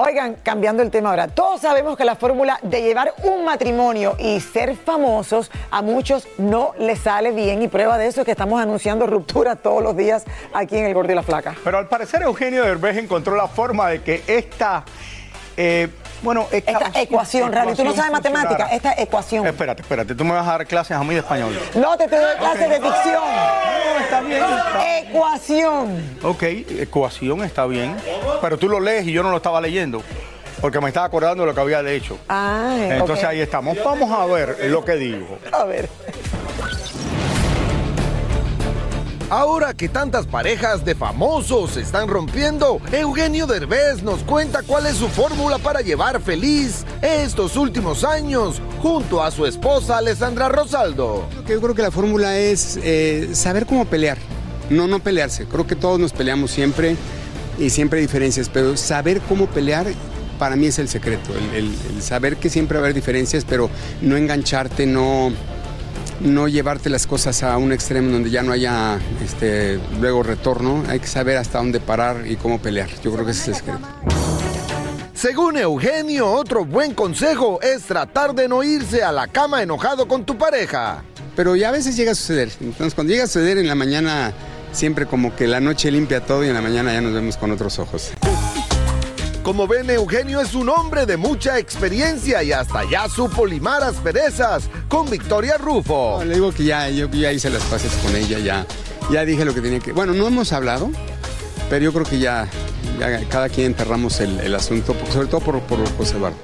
Oigan, 0.00 0.36
cambiando 0.44 0.84
el 0.84 0.92
tema 0.92 1.10
ahora, 1.10 1.26
todos 1.26 1.60
sabemos 1.60 1.96
que 1.96 2.04
la 2.04 2.14
fórmula 2.14 2.60
de 2.62 2.82
llevar 2.82 3.14
un 3.24 3.44
matrimonio 3.44 4.14
y 4.16 4.38
ser 4.38 4.76
famosos 4.76 5.50
a 5.72 5.82
muchos 5.82 6.28
no 6.38 6.72
les 6.78 7.00
sale 7.00 7.32
bien 7.32 7.62
y 7.62 7.66
prueba 7.66 7.98
de 7.98 8.06
eso 8.06 8.20
es 8.20 8.24
que 8.24 8.30
estamos 8.30 8.62
anunciando 8.62 9.08
rupturas 9.08 9.58
todos 9.60 9.82
los 9.82 9.96
días 9.96 10.22
aquí 10.54 10.76
en 10.76 10.84
El 10.84 10.94
Gordo 10.94 11.10
y 11.10 11.16
la 11.16 11.24
Flaca. 11.24 11.56
Pero 11.64 11.78
al 11.78 11.88
parecer 11.88 12.22
Eugenio 12.22 12.62
Derbez 12.62 12.96
encontró 12.96 13.34
la 13.34 13.48
forma 13.48 13.88
de 13.88 14.00
que 14.00 14.22
esta, 14.28 14.84
eh, 15.56 15.88
bueno, 16.22 16.46
Esta 16.50 16.90
ecuación, 17.00 17.52
Rally, 17.52 17.74
tú 17.74 17.84
no 17.84 17.94
sabes 17.94 18.10
matemática, 18.12 18.48
funcionara. 18.68 18.74
esta 18.76 19.02
ecuación. 19.02 19.46
Espérate, 19.46 19.82
espérate, 19.82 20.14
tú 20.14 20.24
me 20.24 20.32
vas 20.32 20.46
a 20.46 20.52
dar 20.52 20.66
clases 20.66 20.96
a 20.96 21.02
mí 21.04 21.14
de 21.14 21.20
español. 21.20 21.58
No 21.74 21.96
te 21.96 22.04
estoy 22.04 22.18
dando 22.18 22.38
clases 22.38 22.68
de 22.70 22.74
dicción. 22.80 23.22
No, 23.22 24.00
está 24.04 24.20
bien. 24.20 24.42
está- 24.42 24.98
Ecuación. 24.98 26.18
Ok, 26.22 26.42
ecuación 26.42 27.42
está 27.44 27.66
bien, 27.66 27.96
pero 28.40 28.58
tú 28.58 28.68
lo 28.68 28.80
lees 28.80 29.06
y 29.06 29.12
yo 29.12 29.22
no 29.22 29.30
lo 29.30 29.36
estaba 29.38 29.60
leyendo, 29.60 30.02
porque 30.60 30.80
me 30.80 30.88
estaba 30.88 31.06
acordando 31.06 31.42
de 31.44 31.48
lo 31.48 31.54
que 31.54 31.60
había 31.60 31.80
hecho. 31.90 32.18
Ay, 32.28 32.88
Entonces 32.92 33.24
ahí 33.24 33.40
estamos. 33.40 33.76
Vamos 33.84 34.10
a 34.10 34.26
ver 34.26 34.56
lo 34.70 34.84
que 34.84 34.92
digo. 34.96 35.38
A 35.52 35.64
ver. 35.64 35.88
Ahora 39.30 39.74
que 39.74 39.90
tantas 39.90 40.26
parejas 40.26 40.86
de 40.86 40.94
famosos 40.94 41.72
se 41.72 41.82
están 41.82 42.08
rompiendo, 42.08 42.80
Eugenio 42.92 43.46
Derbez 43.46 44.02
nos 44.02 44.20
cuenta 44.22 44.62
cuál 44.62 44.86
es 44.86 44.96
su 44.96 45.08
fórmula 45.08 45.58
para 45.58 45.82
llevar 45.82 46.22
feliz 46.22 46.86
estos 47.02 47.54
últimos 47.58 48.04
años 48.04 48.62
junto 48.80 49.22
a 49.22 49.30
su 49.30 49.44
esposa 49.44 49.98
Alessandra 49.98 50.48
Rosaldo. 50.48 51.28
yo 51.46 51.60
creo 51.60 51.74
que 51.74 51.82
la 51.82 51.90
fórmula 51.90 52.38
es 52.38 52.78
eh, 52.82 53.28
saber 53.34 53.66
cómo 53.66 53.84
pelear, 53.84 54.16
no 54.70 54.86
no 54.86 54.98
pelearse. 54.98 55.44
Creo 55.44 55.66
que 55.66 55.76
todos 55.76 56.00
nos 56.00 56.14
peleamos 56.14 56.50
siempre 56.50 56.96
y 57.58 57.68
siempre 57.68 58.00
hay 58.00 58.06
diferencias, 58.06 58.48
pero 58.48 58.78
saber 58.78 59.20
cómo 59.28 59.46
pelear 59.46 59.88
para 60.38 60.56
mí 60.56 60.68
es 60.68 60.78
el 60.78 60.88
secreto, 60.88 61.32
el, 61.36 61.54
el- 61.66 61.74
el 61.96 62.02
saber 62.02 62.36
que 62.36 62.48
siempre 62.48 62.78
va 62.78 62.84
a 62.84 62.86
haber 62.86 62.94
diferencias, 62.94 63.44
pero 63.44 63.68
no 64.00 64.16
engancharte, 64.16 64.86
no, 64.86 65.32
no 66.20 66.48
llevarte 66.48 66.90
las 66.90 67.06
cosas 67.06 67.42
a 67.42 67.56
un 67.58 67.72
extremo 67.72 68.10
donde 68.10 68.30
ya 68.30 68.42
no 68.42 68.52
haya 68.52 68.98
este, 69.24 69.78
luego 70.00 70.22
retorno. 70.22 70.84
Hay 70.88 71.00
que 71.00 71.06
saber 71.06 71.36
hasta 71.36 71.58
dónde 71.58 71.80
parar 71.80 72.26
y 72.26 72.36
cómo 72.36 72.60
pelear. 72.60 72.88
Yo 73.02 73.12
creo 73.12 73.24
que 73.24 73.32
ese 73.32 73.42
es 73.42 73.48
el 73.48 73.54
secreto. 73.54 73.88
Según 75.14 75.56
Eugenio, 75.56 76.30
otro 76.30 76.64
buen 76.64 76.94
consejo 76.94 77.60
es 77.60 77.82
tratar 77.82 78.34
de 78.34 78.48
no 78.48 78.62
irse 78.62 79.02
a 79.02 79.10
la 79.10 79.26
cama 79.26 79.62
enojado 79.62 80.06
con 80.06 80.24
tu 80.24 80.38
pareja. 80.38 81.02
Pero 81.34 81.56
ya 81.56 81.70
a 81.70 81.72
veces 81.72 81.96
llega 81.96 82.12
a 82.12 82.14
suceder. 82.14 82.50
Entonces, 82.60 82.94
cuando 82.94 83.12
llega 83.12 83.24
a 83.24 83.26
suceder 83.26 83.58
en 83.58 83.66
la 83.66 83.74
mañana, 83.74 84.32
siempre 84.72 85.06
como 85.06 85.34
que 85.34 85.48
la 85.48 85.60
noche 85.60 85.90
limpia 85.90 86.20
todo 86.20 86.44
y 86.44 86.48
en 86.48 86.54
la 86.54 86.60
mañana 86.60 86.92
ya 86.92 87.00
nos 87.00 87.12
vemos 87.12 87.36
con 87.36 87.50
otros 87.50 87.78
ojos. 87.80 88.12
Como 89.48 89.66
ven, 89.66 89.88
Eugenio 89.88 90.42
es 90.42 90.54
un 90.54 90.68
hombre 90.68 91.06
de 91.06 91.16
mucha 91.16 91.58
experiencia 91.58 92.42
y 92.42 92.52
hasta 92.52 92.84
ya 92.84 93.08
supo 93.08 93.46
limar 93.46 93.82
asperezas 93.82 94.68
con 94.88 95.08
Victoria 95.08 95.56
Rufo. 95.56 96.16
No, 96.18 96.24
le 96.26 96.34
digo 96.34 96.52
que 96.52 96.64
ya, 96.64 96.90
yo 96.90 97.08
ya 97.08 97.32
hice 97.32 97.48
las 97.48 97.62
paces 97.62 97.90
con 98.04 98.14
ella, 98.14 98.38
ya, 98.40 98.66
ya 99.10 99.24
dije 99.24 99.46
lo 99.46 99.54
que 99.54 99.62
tenía 99.62 99.80
que... 99.80 99.92
Bueno, 99.92 100.12
no 100.12 100.26
hemos 100.26 100.52
hablado, 100.52 100.90
pero 101.70 101.82
yo 101.82 101.94
creo 101.94 102.04
que 102.04 102.18
ya, 102.18 102.46
ya 103.00 103.26
cada 103.30 103.48
quien 103.48 103.68
enterramos 103.68 104.20
el, 104.20 104.38
el 104.40 104.54
asunto, 104.54 104.94
sobre 105.10 105.28
todo 105.28 105.40
por, 105.40 105.58
por 105.62 105.78
José 105.96 106.18
Eduardo. 106.18 106.36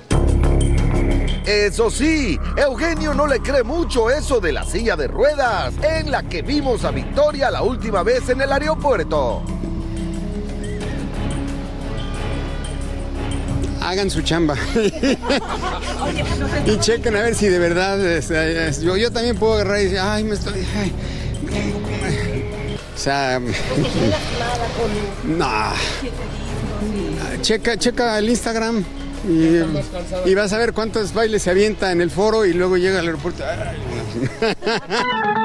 Eso 1.45 1.91
sí, 1.91 2.41
Eugenio 2.57 3.13
no 3.13 3.27
le 3.27 3.41
cree 3.41 3.65
mucho 3.65 4.09
eso 4.09 4.41
de 4.41 4.53
la 4.53 4.65
silla 4.65 4.97
de 4.97 5.09
ruedas 5.09 5.75
en 5.83 6.11
la 6.11 6.23
que 6.23 6.41
vimos 6.41 6.87
a 6.87 6.91
Victoria 6.91 7.51
la 7.51 7.61
última 7.61 8.03
vez 8.03 8.31
en 8.31 8.41
el 8.41 8.51
aeropuerto. 8.51 9.43
Hagan 13.85 14.11
su 14.11 14.23
chamba. 14.23 14.57
y 16.67 16.79
chequen 16.79 17.17
a 17.17 17.23
ver 17.23 17.35
si 17.35 17.49
de 17.49 17.59
verdad 17.59 18.05
este, 18.05 18.69
es- 18.69 18.81
yo, 18.81 18.97
yo 18.97 19.11
también 19.13 19.37
puedo 19.37 19.55
agarrar 19.55 19.81
y 19.81 19.85
decir, 19.85 19.99
ay, 20.01 20.25
me 20.25 20.35
estoy... 20.35 20.67
ay, 20.77 20.93
o 22.95 22.99
sea... 22.99 23.41
no. 25.25 25.73
Checa, 27.43 27.77
checa 27.77 28.19
el 28.19 28.31
Instagram 28.31 28.85
y, 29.29 30.35
vas 30.35 30.53
a 30.53 30.59
ver 30.59 30.73
cuántos 30.73 31.13
bailes 31.15 31.43
se 31.43 31.51
avienta 31.51 31.93
en 31.93 32.01
el 32.01 32.11
foro 32.11 32.45
y 32.45 32.53
luego 32.53 32.77
llega 32.77 33.01
al 33.01 33.07
aeropuerto. 33.07 33.43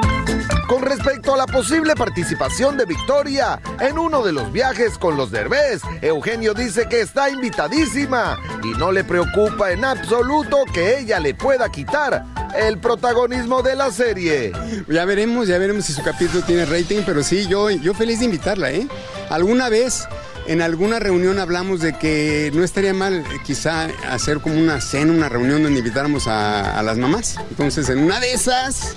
Con 0.70 0.82
respecto 0.82 1.34
a 1.34 1.36
la 1.36 1.46
posible 1.46 1.96
participación 1.96 2.76
de 2.76 2.84
Victoria 2.84 3.60
en 3.80 3.98
uno 3.98 4.22
de 4.22 4.30
los 4.30 4.52
viajes 4.52 4.98
con 4.98 5.16
los 5.16 5.32
Derbez, 5.32 5.82
Eugenio 6.00 6.54
dice 6.54 6.86
que 6.88 7.00
está 7.00 7.28
invitadísima 7.28 8.38
y 8.62 8.78
no 8.78 8.92
le 8.92 9.02
preocupa 9.02 9.72
en 9.72 9.84
absoluto 9.84 10.58
que 10.72 11.00
ella 11.00 11.18
le 11.18 11.34
pueda 11.34 11.72
quitar 11.72 12.24
el 12.56 12.78
protagonismo 12.78 13.62
de 13.62 13.74
la 13.74 13.90
serie. 13.90 14.52
Ya 14.86 15.04
veremos, 15.06 15.48
ya 15.48 15.58
veremos 15.58 15.86
si 15.86 15.92
su 15.92 16.04
capítulo 16.04 16.44
tiene 16.44 16.64
rating, 16.66 17.02
pero 17.04 17.24
sí, 17.24 17.48
yo, 17.48 17.68
yo 17.70 17.92
feliz 17.92 18.20
de 18.20 18.26
invitarla, 18.26 18.70
¿eh? 18.70 18.86
Alguna 19.28 19.70
vez 19.70 20.06
en 20.46 20.62
alguna 20.62 21.00
reunión 21.00 21.40
hablamos 21.40 21.80
de 21.80 21.98
que 21.98 22.52
no 22.54 22.62
estaría 22.62 22.94
mal 22.94 23.14
eh, 23.14 23.24
quizá 23.44 23.88
hacer 24.08 24.38
como 24.38 24.54
una 24.54 24.80
cena, 24.80 25.12
una 25.12 25.28
reunión 25.28 25.64
donde 25.64 25.80
invitáramos 25.80 26.28
a, 26.28 26.78
a 26.78 26.82
las 26.84 26.96
mamás. 26.96 27.38
Entonces, 27.50 27.88
en 27.88 27.98
una 27.98 28.20
de 28.20 28.34
esas... 28.34 28.94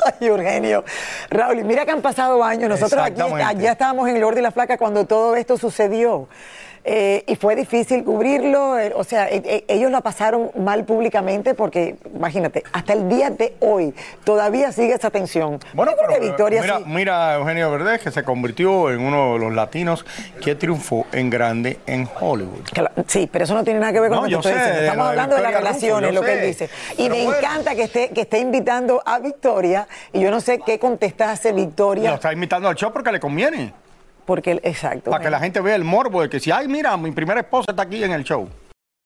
Ay, 0.20 0.28
Eugenio. 0.28 0.84
Raúl, 1.30 1.60
y 1.60 1.64
mira 1.64 1.84
que 1.84 1.92
han 1.92 2.02
pasado 2.02 2.42
años. 2.42 2.68
Nosotros 2.68 3.02
aquí 3.04 3.62
ya 3.62 3.72
estábamos 3.72 4.08
en 4.08 4.16
el 4.16 4.24
orden 4.24 4.36
de 4.36 4.42
la 4.42 4.50
flaca 4.52 4.76
cuando 4.78 5.06
todo 5.06 5.36
esto 5.36 5.56
sucedió. 5.56 6.28
Eh, 6.92 7.22
y 7.28 7.36
fue 7.36 7.54
difícil 7.54 8.02
cubrirlo, 8.02 8.76
eh, 8.76 8.92
o 8.96 9.04
sea, 9.04 9.28
eh, 9.30 9.64
ellos 9.68 9.92
la 9.92 10.00
pasaron 10.00 10.50
mal 10.58 10.84
públicamente 10.84 11.54
porque, 11.54 11.94
imagínate, 12.12 12.64
hasta 12.72 12.94
el 12.94 13.08
día 13.08 13.30
de 13.30 13.54
hoy 13.60 13.94
todavía 14.24 14.72
sigue 14.72 14.94
esa 14.94 15.08
tensión. 15.08 15.60
Bueno, 15.72 15.92
pero, 15.96 16.20
Victoria 16.20 16.62
mira, 16.62 16.78
sí. 16.78 16.84
mira 16.88 17.30
a 17.30 17.34
Eugenio 17.36 17.70
Verdez, 17.70 18.00
que 18.02 18.10
se 18.10 18.24
convirtió 18.24 18.90
en 18.90 19.02
uno 19.02 19.34
de 19.34 19.38
los 19.38 19.54
latinos 19.54 20.04
que 20.42 20.56
triunfó 20.56 21.06
en 21.12 21.30
grande 21.30 21.78
en 21.86 22.08
Hollywood. 22.20 22.64
Sí, 23.06 23.28
pero 23.30 23.44
eso 23.44 23.54
no 23.54 23.62
tiene 23.62 23.78
nada 23.78 23.92
que 23.92 24.00
ver 24.00 24.10
con 24.10 24.22
No, 24.22 24.26
lo 24.26 24.28
que 24.28 24.48
estoy 24.48 24.52
sé, 24.52 24.58
diciendo. 24.58 24.80
Estamos 24.80 24.96
lo 24.96 25.04
de 25.04 25.10
hablando 25.10 25.36
de 25.36 25.42
las 25.42 25.52
Rufo, 25.52 25.62
relaciones, 25.64 26.12
lo 26.14 26.22
que 26.22 26.32
él 26.32 26.46
dice. 26.48 26.70
Y 26.98 27.08
me 27.08 27.22
bueno. 27.22 27.38
encanta 27.38 27.74
que 27.76 27.82
esté, 27.84 28.08
que 28.08 28.22
esté 28.22 28.40
invitando 28.40 29.00
a 29.06 29.20
Victoria. 29.20 29.86
Y 30.12 30.18
yo 30.22 30.32
no 30.32 30.40
sé 30.40 30.58
qué 30.58 30.80
contestase 30.80 31.50
Lo 31.50 31.54
Victoria. 31.54 32.14
está 32.14 32.32
invitando 32.32 32.66
al 32.68 32.74
show 32.74 32.92
porque 32.92 33.12
le 33.12 33.20
conviene. 33.20 33.72
Porque, 34.24 34.60
exacto. 34.62 35.10
Para 35.10 35.24
que 35.24 35.30
la 35.30 35.40
gente 35.40 35.60
vea 35.60 35.74
el 35.74 35.84
morbo 35.84 36.22
de 36.22 36.28
que 36.28 36.40
si, 36.40 36.50
ay, 36.50 36.68
mira, 36.68 36.96
mi 36.96 37.10
primera 37.12 37.40
esposa 37.40 37.70
está 37.70 37.82
aquí 37.82 38.02
en 38.02 38.12
el 38.12 38.24
show. 38.24 38.48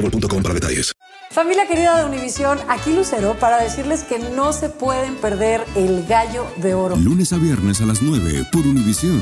boostmobile.com 0.00 0.42
para 0.42 0.54
detalles. 0.54 0.92
Familia 1.30 1.66
querida 1.66 1.98
de 1.98 2.04
Univisión, 2.04 2.58
aquí 2.68 2.92
Lucero 2.92 3.34
para 3.38 3.62
decirles 3.62 4.02
que 4.02 4.18
no 4.18 4.52
se 4.52 4.70
pueden 4.70 5.16
perder 5.16 5.64
el 5.76 6.06
gallo 6.06 6.46
de 6.56 6.74
oro. 6.74 6.96
Lunes 6.96 7.32
a 7.32 7.36
viernes 7.36 7.80
a 7.80 7.86
las 7.86 8.00
9 8.02 8.46
por 8.50 8.66
Univisión. 8.66 9.20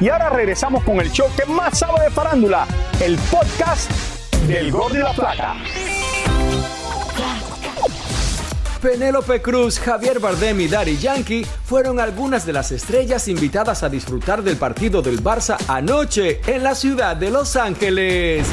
Y 0.00 0.08
ahora 0.08 0.30
regresamos 0.30 0.82
con 0.84 1.00
el 1.00 1.10
show 1.12 1.28
que 1.36 1.46
más 1.46 1.78
sabe 1.78 2.04
de 2.04 2.10
farándula, 2.10 2.66
el 3.00 3.16
podcast 3.30 3.90
del 4.48 4.70
Gol 4.70 4.92
de 4.92 4.98
la 4.98 5.12
Plata. 5.12 5.54
Penélope 8.82 9.40
Cruz, 9.40 9.78
Javier 9.78 10.18
Bardem 10.18 10.60
y 10.60 10.66
Daddy 10.66 10.98
Yankee 10.98 11.46
fueron 11.64 12.00
algunas 12.00 12.44
de 12.44 12.52
las 12.52 12.72
estrellas 12.72 13.28
invitadas 13.28 13.84
a 13.84 13.88
disfrutar 13.88 14.42
del 14.42 14.56
partido 14.56 15.00
del 15.00 15.22
Barça 15.22 15.56
anoche 15.68 16.40
en 16.48 16.64
la 16.64 16.74
ciudad 16.74 17.14
de 17.16 17.30
Los 17.30 17.54
Ángeles. 17.54 18.44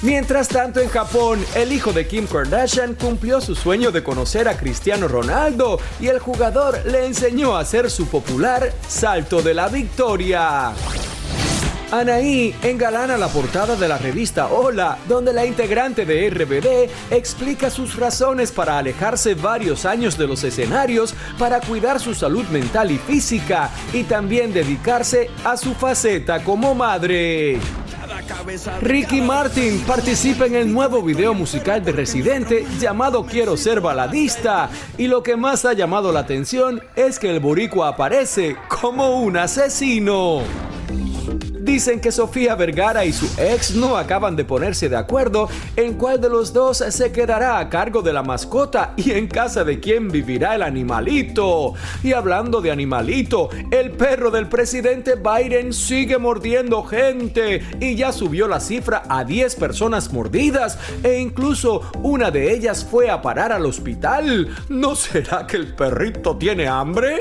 Mientras 0.00 0.48
tanto, 0.48 0.80
en 0.80 0.88
Japón, 0.88 1.44
el 1.54 1.72
hijo 1.72 1.92
de 1.92 2.06
Kim 2.06 2.26
Kardashian 2.26 2.94
cumplió 2.94 3.42
su 3.42 3.54
sueño 3.54 3.90
de 3.90 4.02
conocer 4.02 4.48
a 4.48 4.56
Cristiano 4.56 5.08
Ronaldo 5.08 5.78
y 6.00 6.06
el 6.06 6.20
jugador 6.20 6.80
le 6.86 7.04
enseñó 7.04 7.54
a 7.54 7.60
hacer 7.60 7.90
su 7.90 8.06
popular 8.06 8.72
salto 8.88 9.42
de 9.42 9.52
la 9.52 9.68
victoria. 9.68 10.72
Anaí 11.90 12.54
engalana 12.62 13.16
la 13.16 13.28
portada 13.28 13.74
de 13.74 13.88
la 13.88 13.96
revista 13.96 14.48
Hola, 14.48 14.98
donde 15.08 15.32
la 15.32 15.46
integrante 15.46 16.04
de 16.04 16.28
RBD 16.28 16.90
explica 17.10 17.70
sus 17.70 17.96
razones 17.96 18.52
para 18.52 18.76
alejarse 18.76 19.34
varios 19.34 19.86
años 19.86 20.18
de 20.18 20.26
los 20.26 20.44
escenarios 20.44 21.14
para 21.38 21.60
cuidar 21.60 21.98
su 21.98 22.14
salud 22.14 22.44
mental 22.48 22.90
y 22.90 22.98
física 22.98 23.70
y 23.94 24.02
también 24.04 24.52
dedicarse 24.52 25.30
a 25.44 25.56
su 25.56 25.74
faceta 25.74 26.44
como 26.44 26.74
madre. 26.74 27.58
Ricky 28.82 29.22
Martin 29.22 29.80
participa 29.86 30.44
en 30.44 30.56
el 30.56 30.70
nuevo 30.70 31.02
video 31.02 31.32
musical 31.32 31.82
de 31.82 31.92
Residente 31.92 32.66
llamado 32.78 33.24
Quiero 33.24 33.56
ser 33.56 33.80
baladista 33.80 34.68
y 34.98 35.06
lo 35.06 35.22
que 35.22 35.36
más 35.36 35.64
ha 35.64 35.72
llamado 35.72 36.12
la 36.12 36.20
atención 36.20 36.82
es 36.96 37.18
que 37.18 37.30
el 37.30 37.40
boricua 37.40 37.88
aparece 37.88 38.56
como 38.68 39.20
un 39.20 39.38
asesino. 39.38 40.67
Dicen 41.68 42.00
que 42.00 42.10
Sofía 42.10 42.54
Vergara 42.54 43.04
y 43.04 43.12
su 43.12 43.26
ex 43.38 43.74
no 43.74 43.98
acaban 43.98 44.36
de 44.36 44.46
ponerse 44.46 44.88
de 44.88 44.96
acuerdo 44.96 45.50
en 45.76 45.98
cuál 45.98 46.18
de 46.18 46.30
los 46.30 46.54
dos 46.54 46.78
se 46.78 47.12
quedará 47.12 47.58
a 47.58 47.68
cargo 47.68 48.00
de 48.00 48.10
la 48.10 48.22
mascota 48.22 48.94
y 48.96 49.10
en 49.10 49.28
casa 49.28 49.64
de 49.64 49.78
quién 49.78 50.08
vivirá 50.08 50.54
el 50.54 50.62
animalito. 50.62 51.74
Y 52.02 52.14
hablando 52.14 52.62
de 52.62 52.70
animalito, 52.70 53.50
el 53.70 53.90
perro 53.90 54.30
del 54.30 54.48
presidente 54.48 55.16
Biden 55.16 55.74
sigue 55.74 56.16
mordiendo 56.16 56.82
gente 56.84 57.62
y 57.78 57.96
ya 57.96 58.12
subió 58.12 58.48
la 58.48 58.60
cifra 58.60 59.02
a 59.06 59.24
10 59.24 59.54
personas 59.56 60.10
mordidas 60.10 60.78
e 61.02 61.18
incluso 61.18 61.82
una 62.02 62.30
de 62.30 62.50
ellas 62.50 62.82
fue 62.82 63.10
a 63.10 63.20
parar 63.20 63.52
al 63.52 63.66
hospital. 63.66 64.48
¿No 64.70 64.96
será 64.96 65.46
que 65.46 65.58
el 65.58 65.74
perrito 65.74 66.34
tiene 66.38 66.66
hambre? 66.66 67.18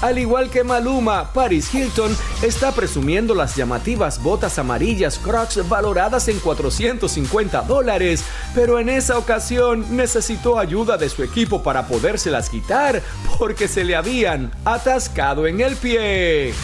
Al 0.00 0.16
igual 0.18 0.48
que 0.48 0.62
Maluma, 0.62 1.32
Paris 1.32 1.74
Hilton 1.74 2.16
está 2.42 2.70
presumiendo 2.70 3.34
las 3.34 3.56
llamativas 3.56 4.22
botas 4.22 4.56
amarillas 4.58 5.18
Crocs 5.18 5.68
valoradas 5.68 6.28
en 6.28 6.38
450 6.38 7.62
dólares, 7.62 8.24
pero 8.54 8.78
en 8.78 8.90
esa 8.90 9.18
ocasión 9.18 9.96
necesitó 9.96 10.58
ayuda 10.58 10.96
de 10.98 11.08
su 11.08 11.24
equipo 11.24 11.64
para 11.64 11.88
podérselas 11.88 12.48
quitar 12.48 13.02
porque 13.38 13.66
se 13.66 13.82
le 13.82 13.96
habían 13.96 14.52
atascado 14.64 15.48
en 15.48 15.60
el 15.60 15.74
pie. 15.74 16.54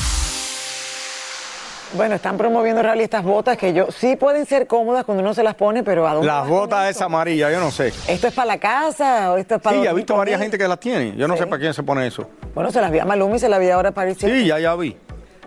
Bueno, 1.95 2.15
están 2.17 2.37
promoviendo 2.37 2.83
Raúl 2.83 3.01
estas 3.01 3.23
botas 3.25 3.57
que 3.57 3.73
yo 3.73 3.87
sí 3.97 4.17
pueden 4.17 4.47
ser 4.47 4.67
cómodas 4.67 5.05
cuando 5.05 5.23
uno 5.23 5.33
se 5.35 5.43
las 5.45 5.55
pone, 5.57 5.83
pero 5.85 6.07
¿a 6.09 6.15
dónde 6.15 6.27
Las 6.29 6.47
botas 6.49 6.83
eso? 6.85 6.91
esas 6.91 7.03
amarillas, 7.03 7.53
yo 7.53 7.61
no 7.61 7.71
sé. 7.73 7.93
¿Esto 8.09 8.29
es 8.29 8.33
para 8.35 8.47
la 8.47 8.59
casa 8.59 9.33
o 9.33 9.37
esto 9.37 9.57
es 9.57 9.61
para 9.61 9.81
Sí, 9.81 9.87
he 9.87 9.93
visto 9.93 10.17
varias 10.17 10.41
gente 10.41 10.57
que 10.59 10.67
las 10.69 10.79
tiene. 10.81 11.17
Yo 11.17 11.27
no 11.29 11.35
Sí. 11.35 11.41
sé 11.41 11.47
para 11.47 11.61
quién 11.61 11.73
se 11.75 11.83
pone 11.85 12.05
eso. 12.07 12.29
Bueno, 12.55 12.71
se 12.71 12.81
las 12.81 12.91
vi 12.93 13.01
a 13.01 13.05
Maluma 13.05 13.37
y 13.37 13.39
se 13.39 13.49
las 13.49 13.59
vi 13.61 13.69
ahora 13.71 13.89
a 13.89 13.93
Paris. 13.93 14.17
Sí, 14.21 14.47
ya, 14.47 14.59
ya 14.59 14.75
vi. 14.77 14.97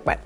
Bueno, 0.04 0.22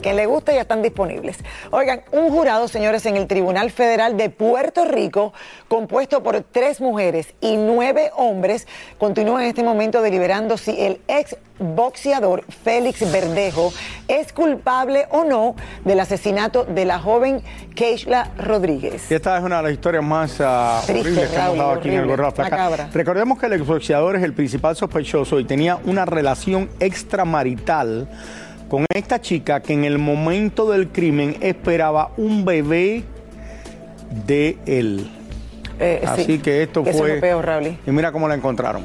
que 0.00 0.14
le 0.14 0.26
gusta 0.26 0.52
ya 0.52 0.62
están 0.62 0.82
disponibles. 0.82 1.38
Oigan, 1.70 2.02
un 2.12 2.30
jurado, 2.30 2.68
señores, 2.68 3.06
en 3.06 3.16
el 3.16 3.26
Tribunal 3.26 3.70
Federal 3.70 4.16
de 4.16 4.30
Puerto 4.30 4.84
Rico, 4.84 5.32
compuesto 5.68 6.22
por 6.22 6.42
tres 6.42 6.80
mujeres 6.80 7.34
y 7.40 7.56
nueve 7.56 8.10
hombres, 8.16 8.66
continúa 8.98 9.42
en 9.42 9.48
este 9.48 9.62
momento 9.62 10.02
deliberando 10.02 10.56
si 10.56 10.80
el 10.80 11.00
ex 11.08 11.36
boxeador 11.58 12.44
Félix 12.62 13.10
Verdejo 13.10 13.72
es 14.06 14.32
culpable 14.32 15.06
o 15.10 15.24
no 15.24 15.56
del 15.84 16.00
asesinato 16.00 16.64
de 16.64 16.84
la 16.84 16.98
joven 16.98 17.42
Keishla 17.74 18.30
Rodríguez. 18.38 19.10
Y 19.10 19.14
esta 19.14 19.36
es 19.38 19.44
una 19.44 19.56
de 19.58 19.62
las 19.64 19.72
historias 19.72 20.04
más 20.04 20.38
uh, 20.40 20.86
Triste, 20.86 21.10
horribles 21.10 21.30
que 21.30 21.36
hemos 21.36 21.58
dado 21.58 21.70
aquí 21.72 21.88
en 21.88 21.94
el 21.94 22.16
Flaca. 22.16 22.42
macabra. 22.42 22.90
Recordemos 22.92 23.38
que 23.38 23.46
el 23.46 23.54
exboxeador 23.54 24.16
es 24.16 24.22
el 24.22 24.34
principal 24.34 24.76
sospechoso 24.76 25.40
y 25.40 25.44
tenía 25.44 25.78
una 25.84 26.04
relación 26.04 26.70
extramarital 26.80 28.08
con 28.68 28.84
esta 28.94 29.20
chica 29.20 29.60
que 29.60 29.72
en 29.72 29.84
el 29.84 29.98
momento 29.98 30.70
del 30.70 30.88
crimen 30.88 31.36
esperaba 31.40 32.10
un 32.16 32.44
bebé 32.44 33.04
de 34.26 34.58
él. 34.66 35.10
Eh, 35.80 36.02
Así 36.06 36.24
sí, 36.24 36.38
que 36.38 36.62
esto 36.62 36.82
eso 36.86 36.98
fue. 36.98 37.20
peor, 37.20 37.44
Raúl. 37.44 37.76
Y 37.86 37.90
mira 37.90 38.12
cómo 38.12 38.28
la 38.28 38.34
encontraron. 38.34 38.84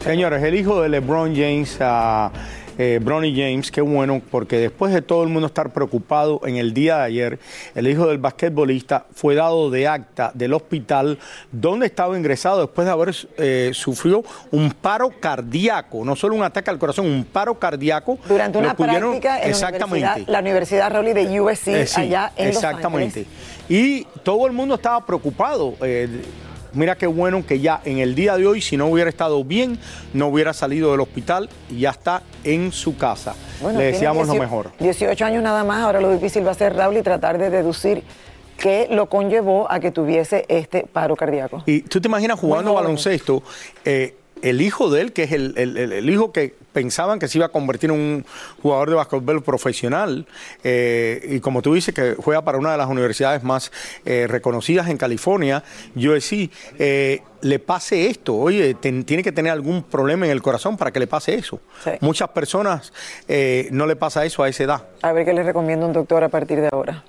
Señores, 0.00 0.42
el 0.42 0.54
hijo 0.54 0.80
de 0.80 0.88
LeBron 0.88 1.34
James, 1.34 1.76
ah, 1.80 2.30
eh, 2.78 3.00
Bronny 3.02 3.32
James, 3.36 3.70
qué 3.70 3.80
bueno, 3.80 4.22
porque 4.30 4.56
después 4.58 4.94
de 4.94 5.02
todo 5.02 5.22
el 5.24 5.28
mundo 5.28 5.46
estar 5.48 5.72
preocupado 5.72 6.40
en 6.46 6.56
el 6.56 6.72
día 6.72 6.98
de 6.98 7.02
ayer, 7.04 7.38
el 7.74 7.88
hijo 7.88 8.06
del 8.06 8.18
basquetbolista 8.18 9.04
fue 9.12 9.34
dado 9.34 9.68
de 9.70 9.86
acta 9.88 10.30
del 10.34 10.54
hospital 10.54 11.18
donde 11.52 11.86
estaba 11.86 12.16
ingresado 12.16 12.60
después 12.60 12.86
de 12.86 12.92
haber 12.92 13.14
eh, 13.36 13.70
sufrido 13.74 14.22
un 14.52 14.70
paro 14.70 15.10
cardíaco, 15.20 16.04
no 16.04 16.14
solo 16.16 16.34
un 16.36 16.42
ataque 16.44 16.70
al 16.70 16.78
corazón, 16.78 17.06
un 17.06 17.24
paro 17.24 17.58
cardíaco. 17.58 18.18
Durante 18.28 18.58
una 18.58 18.74
pudieron- 18.76 19.10
práctica 19.20 19.36
en 19.36 19.42
la 19.42 19.48
exactamente. 19.48 19.96
universidad, 20.06 20.32
la 20.32 20.38
Universidad 20.40 20.90
Raúl 20.92 21.14
de 21.14 21.40
USC 21.40 21.68
Eh, 21.68 21.86
sí, 21.86 22.00
allá 22.02 22.32
en 22.36 22.48
exactamente. 22.48 23.20
Los 23.20 23.28
Ángeles. 23.28 23.58
Y 23.68 24.04
todo 24.22 24.46
el 24.46 24.52
mundo 24.52 24.76
estaba 24.76 25.04
preocupado. 25.04 25.74
Mira 26.72 26.96
qué 26.96 27.06
bueno 27.06 27.44
que 27.46 27.60
ya 27.60 27.80
en 27.84 27.98
el 27.98 28.14
día 28.14 28.36
de 28.36 28.46
hoy, 28.46 28.60
si 28.60 28.76
no 28.76 28.86
hubiera 28.86 29.10
estado 29.10 29.42
bien, 29.44 29.78
no 30.14 30.28
hubiera 30.28 30.52
salido 30.52 30.90
del 30.90 31.00
hospital 31.00 31.48
y 31.70 31.80
ya 31.80 31.90
está 31.90 32.22
en 32.44 32.72
su 32.72 32.96
casa. 32.96 33.34
Bueno, 33.60 33.78
Le 33.78 33.86
deseamos 33.86 34.26
lo 34.26 34.32
18 34.32 34.42
mejor. 34.42 34.70
18 34.78 35.24
años 35.24 35.42
nada 35.42 35.64
más, 35.64 35.82
ahora 35.82 36.00
lo 36.00 36.12
difícil 36.12 36.46
va 36.46 36.52
a 36.52 36.54
ser 36.54 36.74
Raúl 36.74 36.96
y 36.96 37.02
tratar 37.02 37.38
de 37.38 37.50
deducir 37.50 38.02
qué 38.58 38.88
lo 38.90 39.06
conllevó 39.06 39.70
a 39.70 39.80
que 39.80 39.90
tuviese 39.90 40.44
este 40.48 40.84
paro 40.84 41.16
cardíaco. 41.16 41.62
Y 41.66 41.82
tú 41.82 42.00
te 42.00 42.08
imaginas 42.08 42.38
jugando 42.38 42.74
baloncesto, 42.74 43.42
eh, 43.84 44.16
el 44.42 44.60
hijo 44.60 44.90
de 44.90 45.00
él, 45.02 45.12
que 45.12 45.24
es 45.24 45.32
el, 45.32 45.54
el- 45.56 46.08
hijo 46.10 46.32
que 46.32 46.54
pensaban 46.72 47.18
que 47.18 47.26
se 47.28 47.38
iba 47.38 47.46
a 47.46 47.50
convertir 47.50 47.90
en 47.90 47.96
un 47.96 48.26
jugador 48.62 48.88
de 48.90 48.96
básquetbol 48.96 49.42
profesional, 49.42 50.26
eh, 50.64 51.26
y 51.32 51.40
como 51.40 51.60
tú 51.62 51.74
dices, 51.74 51.94
que 51.94 52.14
juega 52.16 52.42
para 52.42 52.58
una 52.58 52.70
de 52.72 52.78
las 52.78 52.88
universidades 52.88 53.42
más 53.42 53.72
eh, 54.04 54.26
reconocidas 54.28 54.88
en 54.88 54.96
California, 54.96 55.64
USC, 55.96 56.50
eh, 56.78 57.22
le 57.40 57.58
pase 57.58 58.06
esto, 58.08 58.36
oye, 58.36 58.74
ten- 58.74 59.04
tiene 59.04 59.22
que 59.22 59.32
tener 59.32 59.52
algún 59.52 59.82
problema 59.82 60.26
en 60.26 60.32
el 60.32 60.42
corazón 60.42 60.76
para 60.76 60.92
que 60.92 61.00
le 61.00 61.06
pase 61.06 61.34
eso. 61.34 61.60
Sí. 61.84 61.90
Muchas 62.00 62.28
personas 62.30 62.92
eh, 63.28 63.68
no 63.72 63.86
le 63.86 63.96
pasa 63.96 64.24
eso 64.24 64.42
a 64.42 64.48
esa 64.48 64.64
edad. 64.64 64.86
A 65.02 65.12
ver 65.12 65.24
qué 65.24 65.32
les 65.32 65.46
recomiendo 65.46 65.86
un 65.86 65.92
doctor 65.92 66.22
a 66.24 66.28
partir 66.28 66.60
de 66.60 66.68
ahora. 66.72 67.04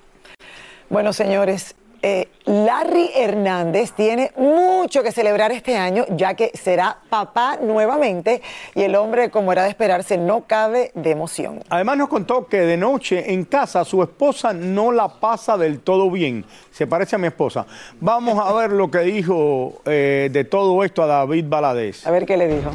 Bueno, 0.90 1.14
señores, 1.14 1.76
eh, 2.02 2.30
Larry 2.46 3.12
Hernández 3.16 3.92
tiene 3.94 4.32
mucho 4.38 5.04
que 5.04 5.12
celebrar 5.12 5.52
este 5.52 5.78
año, 5.78 6.06
ya 6.10 6.34
que 6.34 6.52
será 6.54 6.98
papá 7.10 7.58
nuevamente 7.62 8.42
y 8.74 8.82
el 8.82 8.96
hombre, 8.96 9.30
como 9.30 9.52
era 9.52 9.64
de 9.64 9.70
esperarse, 9.70 10.18
no 10.18 10.46
cabe 10.48 10.92
de 10.96 11.12
emoción. 11.12 11.64
Además 11.70 11.98
nos 11.98 12.10
contó 12.10 12.48
que 12.48 12.62
de 12.62 12.78
noche 12.78 13.34
en 13.34 13.46
casa 13.46 13.86
su 13.86 14.02
esposa 14.02 14.54
no 14.54 14.92
la 14.92 15.08
pasa 15.08 15.58
del 15.58 15.80
todo 15.80 16.10
bien. 16.10 16.46
Se 16.72 16.88
parece 16.88 17.16
a 17.16 17.20
mi 17.20 17.28
esposa. 17.28 17.66
Vamos 18.00 18.40
a 18.40 18.52
ver 18.54 18.72
lo 18.72 18.90
que 18.90 19.00
dijo 19.00 19.82
eh, 19.86 20.30
de 20.32 20.44
todo 20.46 20.84
esto 20.84 21.04
a 21.04 21.08
David 21.08 21.46
Baladés. 21.48 22.08
A 22.08 22.12
ver 22.12 22.26
qué 22.26 22.38
le 22.38 22.48
dijo. 22.48 22.72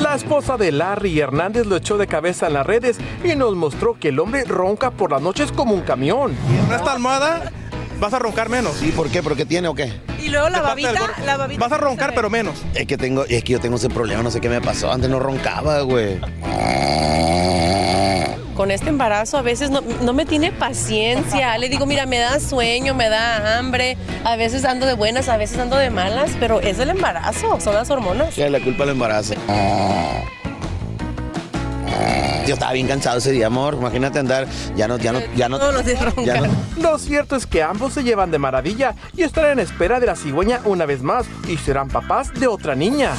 La 0.00 0.14
esposa 0.14 0.56
de 0.56 0.72
Larry 0.72 1.20
Hernández 1.20 1.66
lo 1.66 1.76
echó 1.76 1.98
de 1.98 2.06
cabeza 2.06 2.46
en 2.46 2.54
las 2.54 2.66
redes 2.66 2.98
y 3.22 3.34
nos 3.36 3.54
mostró 3.54 3.98
que 3.98 4.08
el 4.08 4.18
hombre 4.18 4.44
ronca 4.44 4.90
por 4.90 5.10
las 5.10 5.20
noches 5.20 5.52
como 5.52 5.74
un 5.74 5.82
camión. 5.82 6.34
Con 6.66 6.74
esta 6.74 6.92
almohada 6.92 7.52
vas 8.00 8.14
a 8.14 8.18
roncar 8.18 8.48
menos. 8.48 8.82
¿Y 8.82 8.90
por 8.90 9.10
qué? 9.10 9.22
¿Porque 9.22 9.44
tiene 9.44 9.68
o 9.68 9.74
qué? 9.74 9.92
Y 10.20 10.28
luego 10.28 10.48
la 10.48 10.62
babita, 10.62 10.94
cuerpo. 10.94 11.22
la 11.24 11.36
babita. 11.36 11.60
Vas 11.60 11.72
a 11.72 11.78
roncar, 11.78 12.12
pero 12.14 12.30
menos. 12.30 12.62
Es 12.74 12.86
que 12.86 12.96
tengo, 12.96 13.24
es 13.26 13.44
que 13.44 13.52
yo 13.52 13.60
tengo 13.60 13.76
ese 13.76 13.88
problema, 13.88 14.22
no 14.22 14.30
sé 14.30 14.40
qué 14.40 14.48
me 14.48 14.60
pasó. 14.60 14.90
Antes 14.90 15.10
no 15.10 15.20
roncaba, 15.20 15.80
güey. 15.82 16.18
Con 18.54 18.70
este 18.70 18.90
embarazo 18.90 19.38
a 19.38 19.42
veces 19.42 19.70
no, 19.70 19.80
no 19.80 20.12
me 20.12 20.26
tiene 20.26 20.52
paciencia. 20.52 21.56
Le 21.56 21.68
digo, 21.68 21.86
mira, 21.86 22.04
me 22.06 22.18
da 22.18 22.40
sueño, 22.40 22.94
me 22.94 23.08
da 23.08 23.58
hambre. 23.58 23.96
A 24.24 24.36
veces 24.36 24.64
ando 24.64 24.86
de 24.86 24.94
buenas, 24.94 25.28
a 25.28 25.36
veces 25.36 25.58
ando 25.58 25.76
de 25.76 25.90
malas, 25.90 26.32
pero 26.38 26.60
es 26.60 26.78
el 26.78 26.90
embarazo, 26.90 27.60
son 27.60 27.74
las 27.74 27.88
hormonas. 27.90 28.34
¿Qué 28.34 28.46
es 28.46 28.50
la 28.50 28.60
culpa 28.60 28.84
del 28.84 28.94
embarazo? 28.94 29.34
Yo 32.50 32.54
estaba 32.54 32.72
bien 32.72 32.88
cansado 32.88 33.18
ese 33.18 33.30
día, 33.30 33.46
amor. 33.46 33.74
Imagínate 33.74 34.18
andar, 34.18 34.48
ya 34.74 34.88
no, 34.88 34.96
ya 34.98 35.12
no, 35.12 35.20
ya 35.36 35.48
no. 35.48 35.56
Todos 35.60 35.72
los 35.72 35.84
días 35.86 36.00
ya 36.24 36.40
no- 36.40 36.48
Lo 36.82 36.98
cierto 36.98 37.36
es 37.36 37.46
que 37.46 37.62
ambos 37.62 37.92
se 37.92 38.02
llevan 38.02 38.32
de 38.32 38.40
maravilla 38.40 38.96
y 39.16 39.22
estarán 39.22 39.52
en 39.52 39.58
espera 39.60 40.00
de 40.00 40.06
la 40.06 40.16
cigüeña 40.16 40.60
una 40.64 40.84
vez 40.84 41.00
más 41.00 41.26
y 41.46 41.56
serán 41.58 41.86
papás 41.86 42.34
de 42.34 42.48
otra 42.48 42.74
niña. 42.74 43.12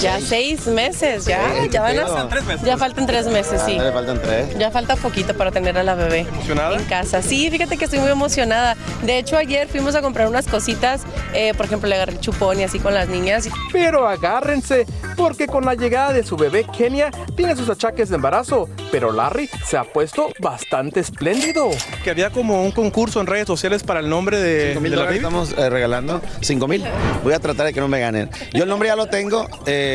Ya 0.00 0.20
seis 0.20 0.66
meses, 0.66 1.24
ya, 1.24 1.40
Sí, 1.62 1.68
ya 1.70 1.80
van 1.82 1.98
a... 1.98 2.28
pedo. 2.28 2.64
Ya 2.64 2.76
faltan 2.76 3.06
tres 3.06 3.26
meses, 3.26 3.62
sí. 3.64 3.78
Le 3.78 3.90
faltan 3.92 4.20
tres. 4.20 4.58
Ya 4.58 4.70
falta 4.70 4.94
poquito 4.96 5.34
para 5.34 5.50
tener 5.50 5.78
a 5.78 5.82
la 5.82 5.94
bebé 5.94 6.26
en 6.48 6.84
casa. 6.84 7.22
Sí, 7.22 7.50
fíjate 7.50 7.76
que 7.78 7.84
estoy 7.86 8.00
muy 8.00 8.10
emocionada. 8.10 8.76
De 9.02 9.18
hecho, 9.18 9.36
ayer 9.38 9.68
fuimos 9.68 9.94
a 9.94 10.02
comprar 10.02 10.28
unas 10.28 10.46
cositas, 10.46 11.02
eh, 11.32 11.54
por 11.56 11.66
ejemplo, 11.66 11.88
le 11.88 11.94
agarré 11.94 12.20
chupón 12.20 12.60
y 12.60 12.64
así 12.64 12.78
con 12.78 12.92
las 12.92 13.08
niñas. 13.08 13.48
Pero 13.72 14.06
agárrense, 14.06 14.86
porque 15.16 15.46
con 15.46 15.64
la 15.64 15.74
llegada 15.74 16.12
de 16.12 16.24
su 16.24 16.36
bebé 16.36 16.64
Kenia 16.76 17.10
tiene 17.34 17.56
sus 17.56 17.70
achaques 17.70 18.10
de 18.10 18.16
embarazo, 18.16 18.68
pero 18.92 19.12
Larry 19.12 19.48
se 19.64 19.78
ha 19.78 19.84
puesto 19.84 20.28
bastante 20.40 21.00
espléndido. 21.00 21.70
Que 22.04 22.10
había 22.10 22.30
como 22.30 22.62
un 22.62 22.70
concurso 22.70 23.20
en 23.20 23.26
redes 23.26 23.46
sociales 23.46 23.82
para 23.82 24.00
el 24.00 24.10
nombre 24.10 24.38
de, 24.38 24.68
Cinco 24.68 24.80
mil 24.80 24.90
de 24.90 24.96
la 24.98 25.04
baby. 25.04 25.16
estamos 25.16 25.54
eh, 25.56 25.70
regalando. 25.70 26.20
¿Cinco 26.42 26.68
mil? 26.68 26.84
Voy 27.24 27.32
a 27.32 27.38
tratar 27.40 27.66
de 27.66 27.72
que 27.72 27.80
no 27.80 27.88
me 27.88 27.98
ganen. 27.98 28.30
Yo 28.52 28.64
el 28.64 28.68
nombre 28.68 28.88
ya 28.88 28.96
lo 28.96 29.06
tengo. 29.06 29.48
Eh, 29.66 29.85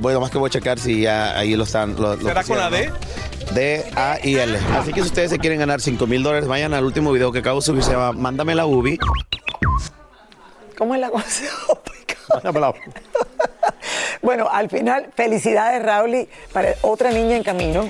bueno, 0.00 0.20
más 0.20 0.30
que 0.30 0.38
voy 0.38 0.48
a 0.48 0.50
checar 0.50 0.78
si 0.78 1.02
ya 1.02 1.38
ahí 1.38 1.54
lo 1.54 1.64
están. 1.64 1.96
Lo, 1.96 2.16
lo 2.16 2.28
¿Será 2.28 2.44
con 2.44 2.58
la 2.58 2.70
¿no? 2.70 2.76
D, 3.54 3.84
A 3.94 4.18
y 4.22 4.36
L. 4.36 4.58
Así 4.76 4.92
que 4.92 5.02
si 5.02 5.08
ustedes 5.08 5.30
se 5.30 5.38
quieren 5.38 5.58
ganar 5.58 5.80
5 5.80 6.06
mil 6.06 6.22
dólares, 6.22 6.48
vayan 6.48 6.74
al 6.74 6.84
último 6.84 7.12
video 7.12 7.32
que 7.32 7.40
acabo 7.40 7.60
de 7.60 7.66
subir. 7.66 7.82
Se 7.82 7.92
llama 7.92 8.12
Mándame 8.12 8.54
la 8.54 8.66
Ubi. 8.66 8.98
¿Cómo 10.76 10.94
es 10.94 11.00
la 11.00 11.10
cosa? 11.10 11.44
bueno, 14.22 14.48
al 14.50 14.68
final, 14.70 15.08
felicidades, 15.14 15.82
Raúl, 15.82 16.14
y 16.14 16.28
para 16.52 16.74
otra 16.82 17.10
niña 17.10 17.36
en 17.36 17.42
camino. 17.42 17.88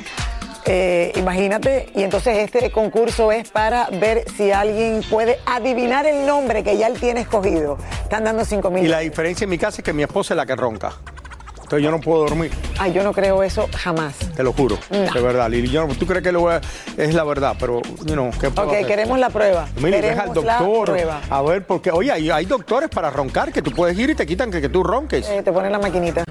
Eh, 0.67 1.13
imagínate, 1.17 1.91
y 1.95 2.03
entonces 2.03 2.39
este 2.39 2.71
concurso 2.71 3.31
es 3.33 3.51
para 3.51 3.87
ver 3.91 4.25
si 4.37 4.51
alguien 4.51 5.03
puede 5.11 5.39
adivinar 5.45 6.07
el 6.07 6.27
nombre 6.27 6.63
que 6.65 6.77
ya 6.79 6.87
él 6.87 6.99
tiene 6.99 7.21
escogido. 7.21 7.77
Están 8.03 8.25
dando 8.25 8.45
5 8.45 8.71
mil. 8.71 8.85
Y 8.85 8.89
la 8.89 9.01
diferencia 9.01 9.45
en 9.45 9.51
mi 9.51 9.59
casa 9.59 9.79
es 9.79 9.85
que 9.85 9.93
mi 9.93 10.03
esposa 10.03 10.33
es 10.35 10.37
la 10.37 10.47
que 10.47 10.57
ronca. 10.57 10.93
Entonces 11.63 11.83
yo 11.83 11.91
no 11.91 11.99
puedo 12.01 12.21
dormir, 12.25 12.51
Ay, 12.79 12.93
yo 12.93 13.03
no 13.03 13.13
creo 13.15 13.43
eso 13.43 13.69
jamás. 13.75 14.15
te 14.37 14.43
lo 14.43 14.53
juro. 14.53 14.79
No. 14.91 15.11
De 15.13 15.21
verdad, 15.23 15.49
Lili. 15.49 15.69
Yo 15.71 15.87
no- 15.87 15.95
tú 15.95 16.07
crees 16.07 16.23
que 16.23 16.31
lo 16.31 16.41
voy 16.41 16.55
a- 16.55 16.61
es 16.97 17.15
la 17.15 17.25
verdad, 17.25 17.57
pero 17.59 17.81
you 18.05 18.13
know, 18.13 18.31
¿qué 18.39 18.51
puedo 18.51 18.69
Ok, 18.69 18.75
hacer? 18.75 18.87
queremos 18.87 19.19
la 19.19 19.31
prueba. 19.31 19.67
Mire, 19.81 20.01
deja 20.03 20.23
al 20.25 20.29
la 20.29 20.35
doctor. 20.35 20.85
prueba. 20.87 21.21
A 21.31 21.41
ver, 21.43 21.67
porque, 21.67 21.91
oye, 21.91 22.13
hay, 22.13 22.31
hay 22.31 22.45
doctores 22.45 22.91
para 22.91 23.09
roncar 23.11 23.51
que 23.51 23.63
tú 23.63 23.71
puedes 23.71 23.99
ir 23.99 24.11
y 24.11 24.15
te 24.15 24.27
quitan 24.27 24.51
que, 24.51 24.61
que 24.61 24.69
tú 24.69 24.83
ronques. 24.83 25.27
Eh, 25.27 25.43
te 25.43 25.53
ponen 25.53 25.73
la 25.73 25.79
maquinita. 25.79 26.23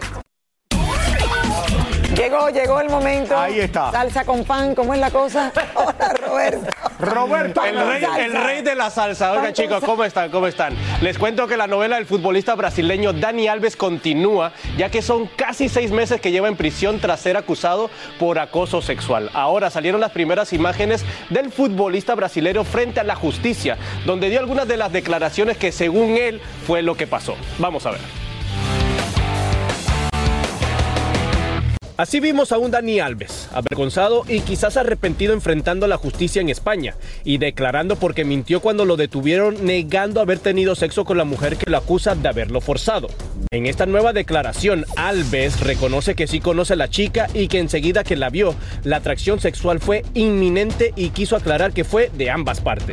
Llegó, 2.15 2.49
llegó 2.49 2.79
el 2.79 2.89
momento. 2.89 3.35
Ahí 3.37 3.59
está. 3.59 3.91
Salsa 3.91 4.23
con 4.23 4.43
pan, 4.43 4.75
¿cómo 4.75 4.93
es 4.93 4.99
la 4.99 5.09
cosa? 5.09 5.51
Hola, 5.75 6.13
Roberto. 6.27 6.67
Roberto, 6.99 7.65
El 7.65 7.87
rey, 7.87 8.03
el 8.19 8.33
rey 8.33 8.61
de 8.61 8.75
la 8.75 8.91
salsa. 8.91 9.31
Oiga, 9.31 9.51
chicos, 9.51 9.83
¿cómo 9.83 10.03
están? 10.03 10.29
¿Cómo 10.29 10.45
están? 10.45 10.75
Les 11.01 11.17
cuento 11.17 11.47
que 11.47 11.57
la 11.57 11.65
novela 11.65 11.95
del 11.95 12.05
futbolista 12.05 12.53
brasileño 12.53 13.13
Dani 13.13 13.47
Alves 13.47 13.75
continúa, 13.75 14.53
ya 14.77 14.89
que 14.89 15.01
son 15.01 15.27
casi 15.35 15.69
seis 15.69 15.91
meses 15.91 16.21
que 16.21 16.31
lleva 16.31 16.47
en 16.47 16.55
prisión 16.55 16.99
tras 16.99 17.19
ser 17.19 17.35
acusado 17.35 17.89
por 18.19 18.37
acoso 18.37 18.81
sexual. 18.81 19.31
Ahora 19.33 19.71
salieron 19.71 19.99
las 19.99 20.11
primeras 20.11 20.53
imágenes 20.53 21.03
del 21.29 21.51
futbolista 21.51 22.13
brasileño 22.13 22.63
frente 22.63 22.99
a 22.99 23.03
la 23.03 23.15
justicia, 23.15 23.77
donde 24.05 24.29
dio 24.29 24.39
algunas 24.39 24.67
de 24.67 24.77
las 24.77 24.91
declaraciones 24.91 25.57
que 25.57 25.71
según 25.71 26.15
él 26.17 26.41
fue 26.67 26.83
lo 26.83 26.95
que 26.95 27.07
pasó. 27.07 27.35
Vamos 27.57 27.85
a 27.87 27.91
ver. 27.91 28.22
Así 31.95 32.19
vimos 32.19 32.51
a 32.51 32.57
un 32.57 32.71
Dani 32.71 32.99
Alves, 32.99 33.49
avergonzado 33.53 34.23
y 34.27 34.39
quizás 34.39 34.77
arrepentido 34.77 35.33
enfrentando 35.33 35.85
la 35.85 35.97
justicia 35.97 36.41
en 36.41 36.49
España 36.49 36.95
y 37.23 37.37
declarando 37.37 37.97
porque 37.97 38.25
mintió 38.25 38.61
cuando 38.61 38.83
lo 38.83 38.97
detuvieron 38.97 39.63
negando 39.63 40.19
haber 40.19 40.39
tenido 40.39 40.73
sexo 40.73 41.05
con 41.05 41.17
la 41.17 41.23
mujer 41.23 41.55
que 41.55 41.69
lo 41.69 41.77
acusa 41.77 42.15
de 42.15 42.27
haberlo 42.27 42.61
forzado. 42.61 43.09
En 43.51 43.67
esta 43.67 43.85
nueva 43.85 44.11
declaración, 44.11 44.85
Alves 44.95 45.59
reconoce 45.59 46.15
que 46.15 46.25
sí 46.25 46.39
conoce 46.39 46.73
a 46.73 46.77
la 46.77 46.89
chica 46.89 47.27
y 47.31 47.47
que 47.47 47.59
enseguida 47.59 48.03
que 48.03 48.15
la 48.15 48.31
vio, 48.31 48.55
la 48.83 48.97
atracción 48.97 49.39
sexual 49.39 49.79
fue 49.79 50.03
inminente 50.15 50.93
y 50.95 51.09
quiso 51.09 51.35
aclarar 51.35 51.73
que 51.73 51.83
fue 51.83 52.09
de 52.17 52.31
ambas 52.31 52.59
partes. 52.59 52.92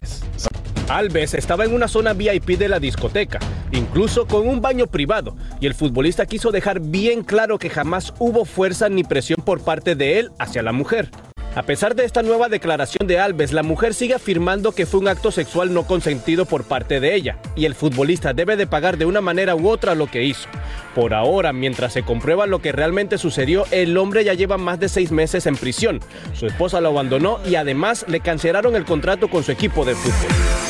Alves 0.90 1.35
estaba 1.35 1.64
en 1.64 1.72
una 1.72 1.87
zona 1.87 2.14
VIP 2.14 2.59
de 2.59 2.68
la 2.68 2.81
discoteca, 2.81 3.38
incluso 3.70 4.26
con 4.26 4.48
un 4.48 4.61
baño 4.61 4.88
privado, 4.88 5.37
y 5.61 5.66
el 5.66 5.74
futbolista 5.74 6.26
quiso 6.26 6.50
dejar 6.50 6.81
bien 6.81 7.22
claro 7.22 7.61
que 7.61 7.70
jamás 7.70 8.12
hubo 8.18 8.44
fuerza 8.44 8.88
ni 8.88 9.05
presión 9.05 9.40
por 9.44 9.62
parte 9.62 9.94
de 9.94 10.18
él 10.18 10.33
hacia 10.40 10.64
la 10.64 10.72
mujer. 10.72 11.09
A 11.55 11.62
pesar 11.62 11.94
de 11.94 12.05
esta 12.05 12.22
nueva 12.22 12.48
declaración 12.48 13.07
de 13.07 13.20
Alves, 13.20 13.53
la 13.53 13.62
mujer 13.62 13.94
sigue 13.94 14.14
afirmando 14.14 14.72
que 14.72 14.85
fue 14.85 14.98
un 14.98 15.07
acto 15.07 15.31
sexual 15.31 15.72
no 15.72 15.85
consentido 15.85 16.44
por 16.44 16.64
parte 16.64 16.98
de 16.98 17.14
ella, 17.14 17.38
y 17.55 17.66
el 17.66 17.76
futbolista 17.76 18.33
debe 18.33 18.57
de 18.57 18.66
pagar 18.66 18.98
de 18.98 19.07
una 19.07 19.20
manera 19.20 19.55
u 19.55 19.68
otra 19.68 19.94
lo 19.94 20.09
que 20.09 20.24
hizo. 20.24 20.48
Por 20.96 21.14
ahora, 21.14 21.53
mientras 21.53 21.92
se 21.92 22.03
comprueba 22.03 22.46
lo 22.46 22.61
que 22.61 22.72
realmente 22.72 23.16
sucedió, 23.16 23.64
el 23.70 23.96
hombre 23.96 24.24
ya 24.24 24.35
lleva 24.35 24.59
más 24.59 24.81
de 24.81 24.88
seis 24.88 25.12
meses 25.12 25.46
en 25.46 25.57
prisión. 25.57 26.00
Su 26.35 26.46
esposa 26.46 26.81
lo 26.81 26.88
abandonó 26.88 27.38
y 27.46 27.55
además 27.55 28.05
le 28.09 28.18
cancelaron 28.18 28.74
el 28.74 28.85
contrato 28.85 29.29
con 29.29 29.44
su 29.44 29.53
equipo 29.53 29.85
de 29.85 29.94
fútbol. 29.94 30.69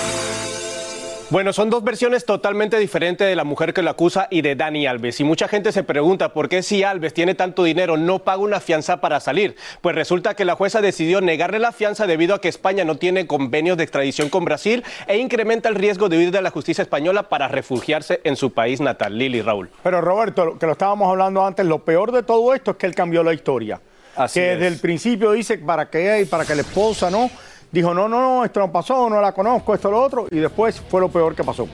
Bueno, 1.31 1.53
son 1.53 1.71
dos 1.71 1.85
versiones 1.85 2.25
totalmente 2.25 2.77
diferentes 2.77 3.25
de 3.25 3.37
la 3.37 3.45
mujer 3.45 3.73
que 3.73 3.83
lo 3.83 3.91
acusa 3.91 4.27
y 4.33 4.43
de 4.43 4.57
Dani 4.57 4.89
Alves. 4.89 5.21
Y 5.21 5.25
mucha 5.25 5.47
gente 5.47 5.71
se 5.71 5.85
pregunta 5.85 6.33
por 6.33 6.49
qué 6.49 6.61
si 6.61 6.83
Alves 6.83 7.15
tiene 7.15 7.37
tanto 7.37 7.63
dinero 7.63 7.97
no 7.97 8.19
paga 8.19 8.43
una 8.43 8.59
fianza 8.59 9.01
para 9.01 9.21
salir. 9.21 9.55
Pues 9.81 9.95
resulta 9.95 10.35
que 10.35 10.45
la 10.45 10.57
jueza 10.57 10.81
decidió 10.81 11.21
negarle 11.21 11.61
la 11.61 11.71
fianza 11.71 12.09
debido 12.09 12.35
a 12.35 12.41
que 12.41 12.49
España 12.49 12.85
no 12.85 12.97
tiene 12.97 13.29
convenios 13.29 13.77
de 13.77 13.85
extradición 13.85 14.29
con 14.29 14.45
Brasil 14.45 14.83
e 15.07 15.19
incrementa 15.19 15.69
el 15.69 15.77
riesgo 15.77 16.09
de 16.09 16.19
huir 16.19 16.33
de 16.33 16.43
la 16.43 16.51
justicia 16.51 16.83
española 16.83 17.29
para 17.29 17.47
refugiarse 17.47 18.21
en 18.25 18.35
su 18.35 18.53
país 18.53 18.81
natal. 18.81 19.17
Lili 19.17 19.41
Raúl. 19.41 19.71
Pero 19.85 20.01
Roberto, 20.01 20.59
que 20.59 20.67
lo 20.67 20.73
estábamos 20.73 21.09
hablando 21.09 21.47
antes, 21.47 21.65
lo 21.65 21.85
peor 21.85 22.11
de 22.11 22.25
todo 22.25 22.53
esto 22.57 22.73
es 22.73 22.77
que 22.77 22.87
él 22.87 22.95
cambió 22.97 23.23
la 23.23 23.33
historia. 23.33 23.81
Así 24.17 24.41
que 24.41 24.55
es. 24.55 24.59
desde 24.59 24.75
el 24.75 24.81
principio 24.81 25.31
dice 25.31 25.59
para 25.59 25.89
que 25.89 26.23
y 26.23 26.25
para 26.25 26.45
que 26.45 26.57
la 26.57 26.63
esposa 26.63 27.09
no. 27.09 27.31
Dijo, 27.73 27.95
no, 27.95 28.09
no, 28.09 28.21
no, 28.21 28.45
esto 28.45 28.61
no 28.61 28.73
pasó, 28.73 29.09
no 29.09 29.21
la 29.21 29.33
conozco, 29.33 29.75
esto, 29.75 29.91
lo 29.91 30.03
otro. 30.03 30.27
Y 30.31 30.39
después 30.39 30.81
fue 30.81 31.01
lo 31.01 31.09
peor 31.09 31.35
que 31.35 31.45
pasó. 31.45 31.69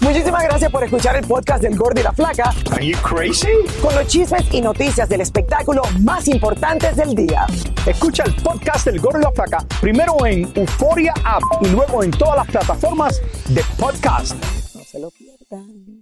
Muchísimas 0.00 0.42
gracias 0.42 0.70
por 0.70 0.82
escuchar 0.82 1.16
el 1.16 1.26
podcast 1.26 1.62
del 1.62 1.76
Gordo 1.76 2.00
y 2.00 2.02
la 2.02 2.12
Flaca. 2.12 2.52
Are 2.72 2.84
you 2.84 2.96
crazy? 3.02 3.48
Con 3.80 3.94
los 3.94 4.06
chismes 4.08 4.42
y 4.52 4.60
noticias 4.60 5.08
del 5.08 5.20
espectáculo 5.20 5.82
más 6.00 6.26
importantes 6.26 6.96
del 6.96 7.14
día. 7.14 7.46
Escucha 7.86 8.24
el 8.24 8.34
podcast 8.34 8.86
del 8.86 9.00
Gordo 9.00 9.20
y 9.20 9.22
la 9.22 9.30
Flaca 9.30 9.64
primero 9.80 10.26
en 10.26 10.50
Euforia 10.56 11.14
App 11.24 11.42
y 11.60 11.68
luego 11.68 12.02
en 12.02 12.10
todas 12.10 12.36
las 12.36 12.46
plataformas 12.48 13.22
de 13.48 13.62
podcast. 13.78 14.34
No 14.74 14.82
se 14.82 14.98
lo 14.98 15.10
pierdan. 15.10 16.01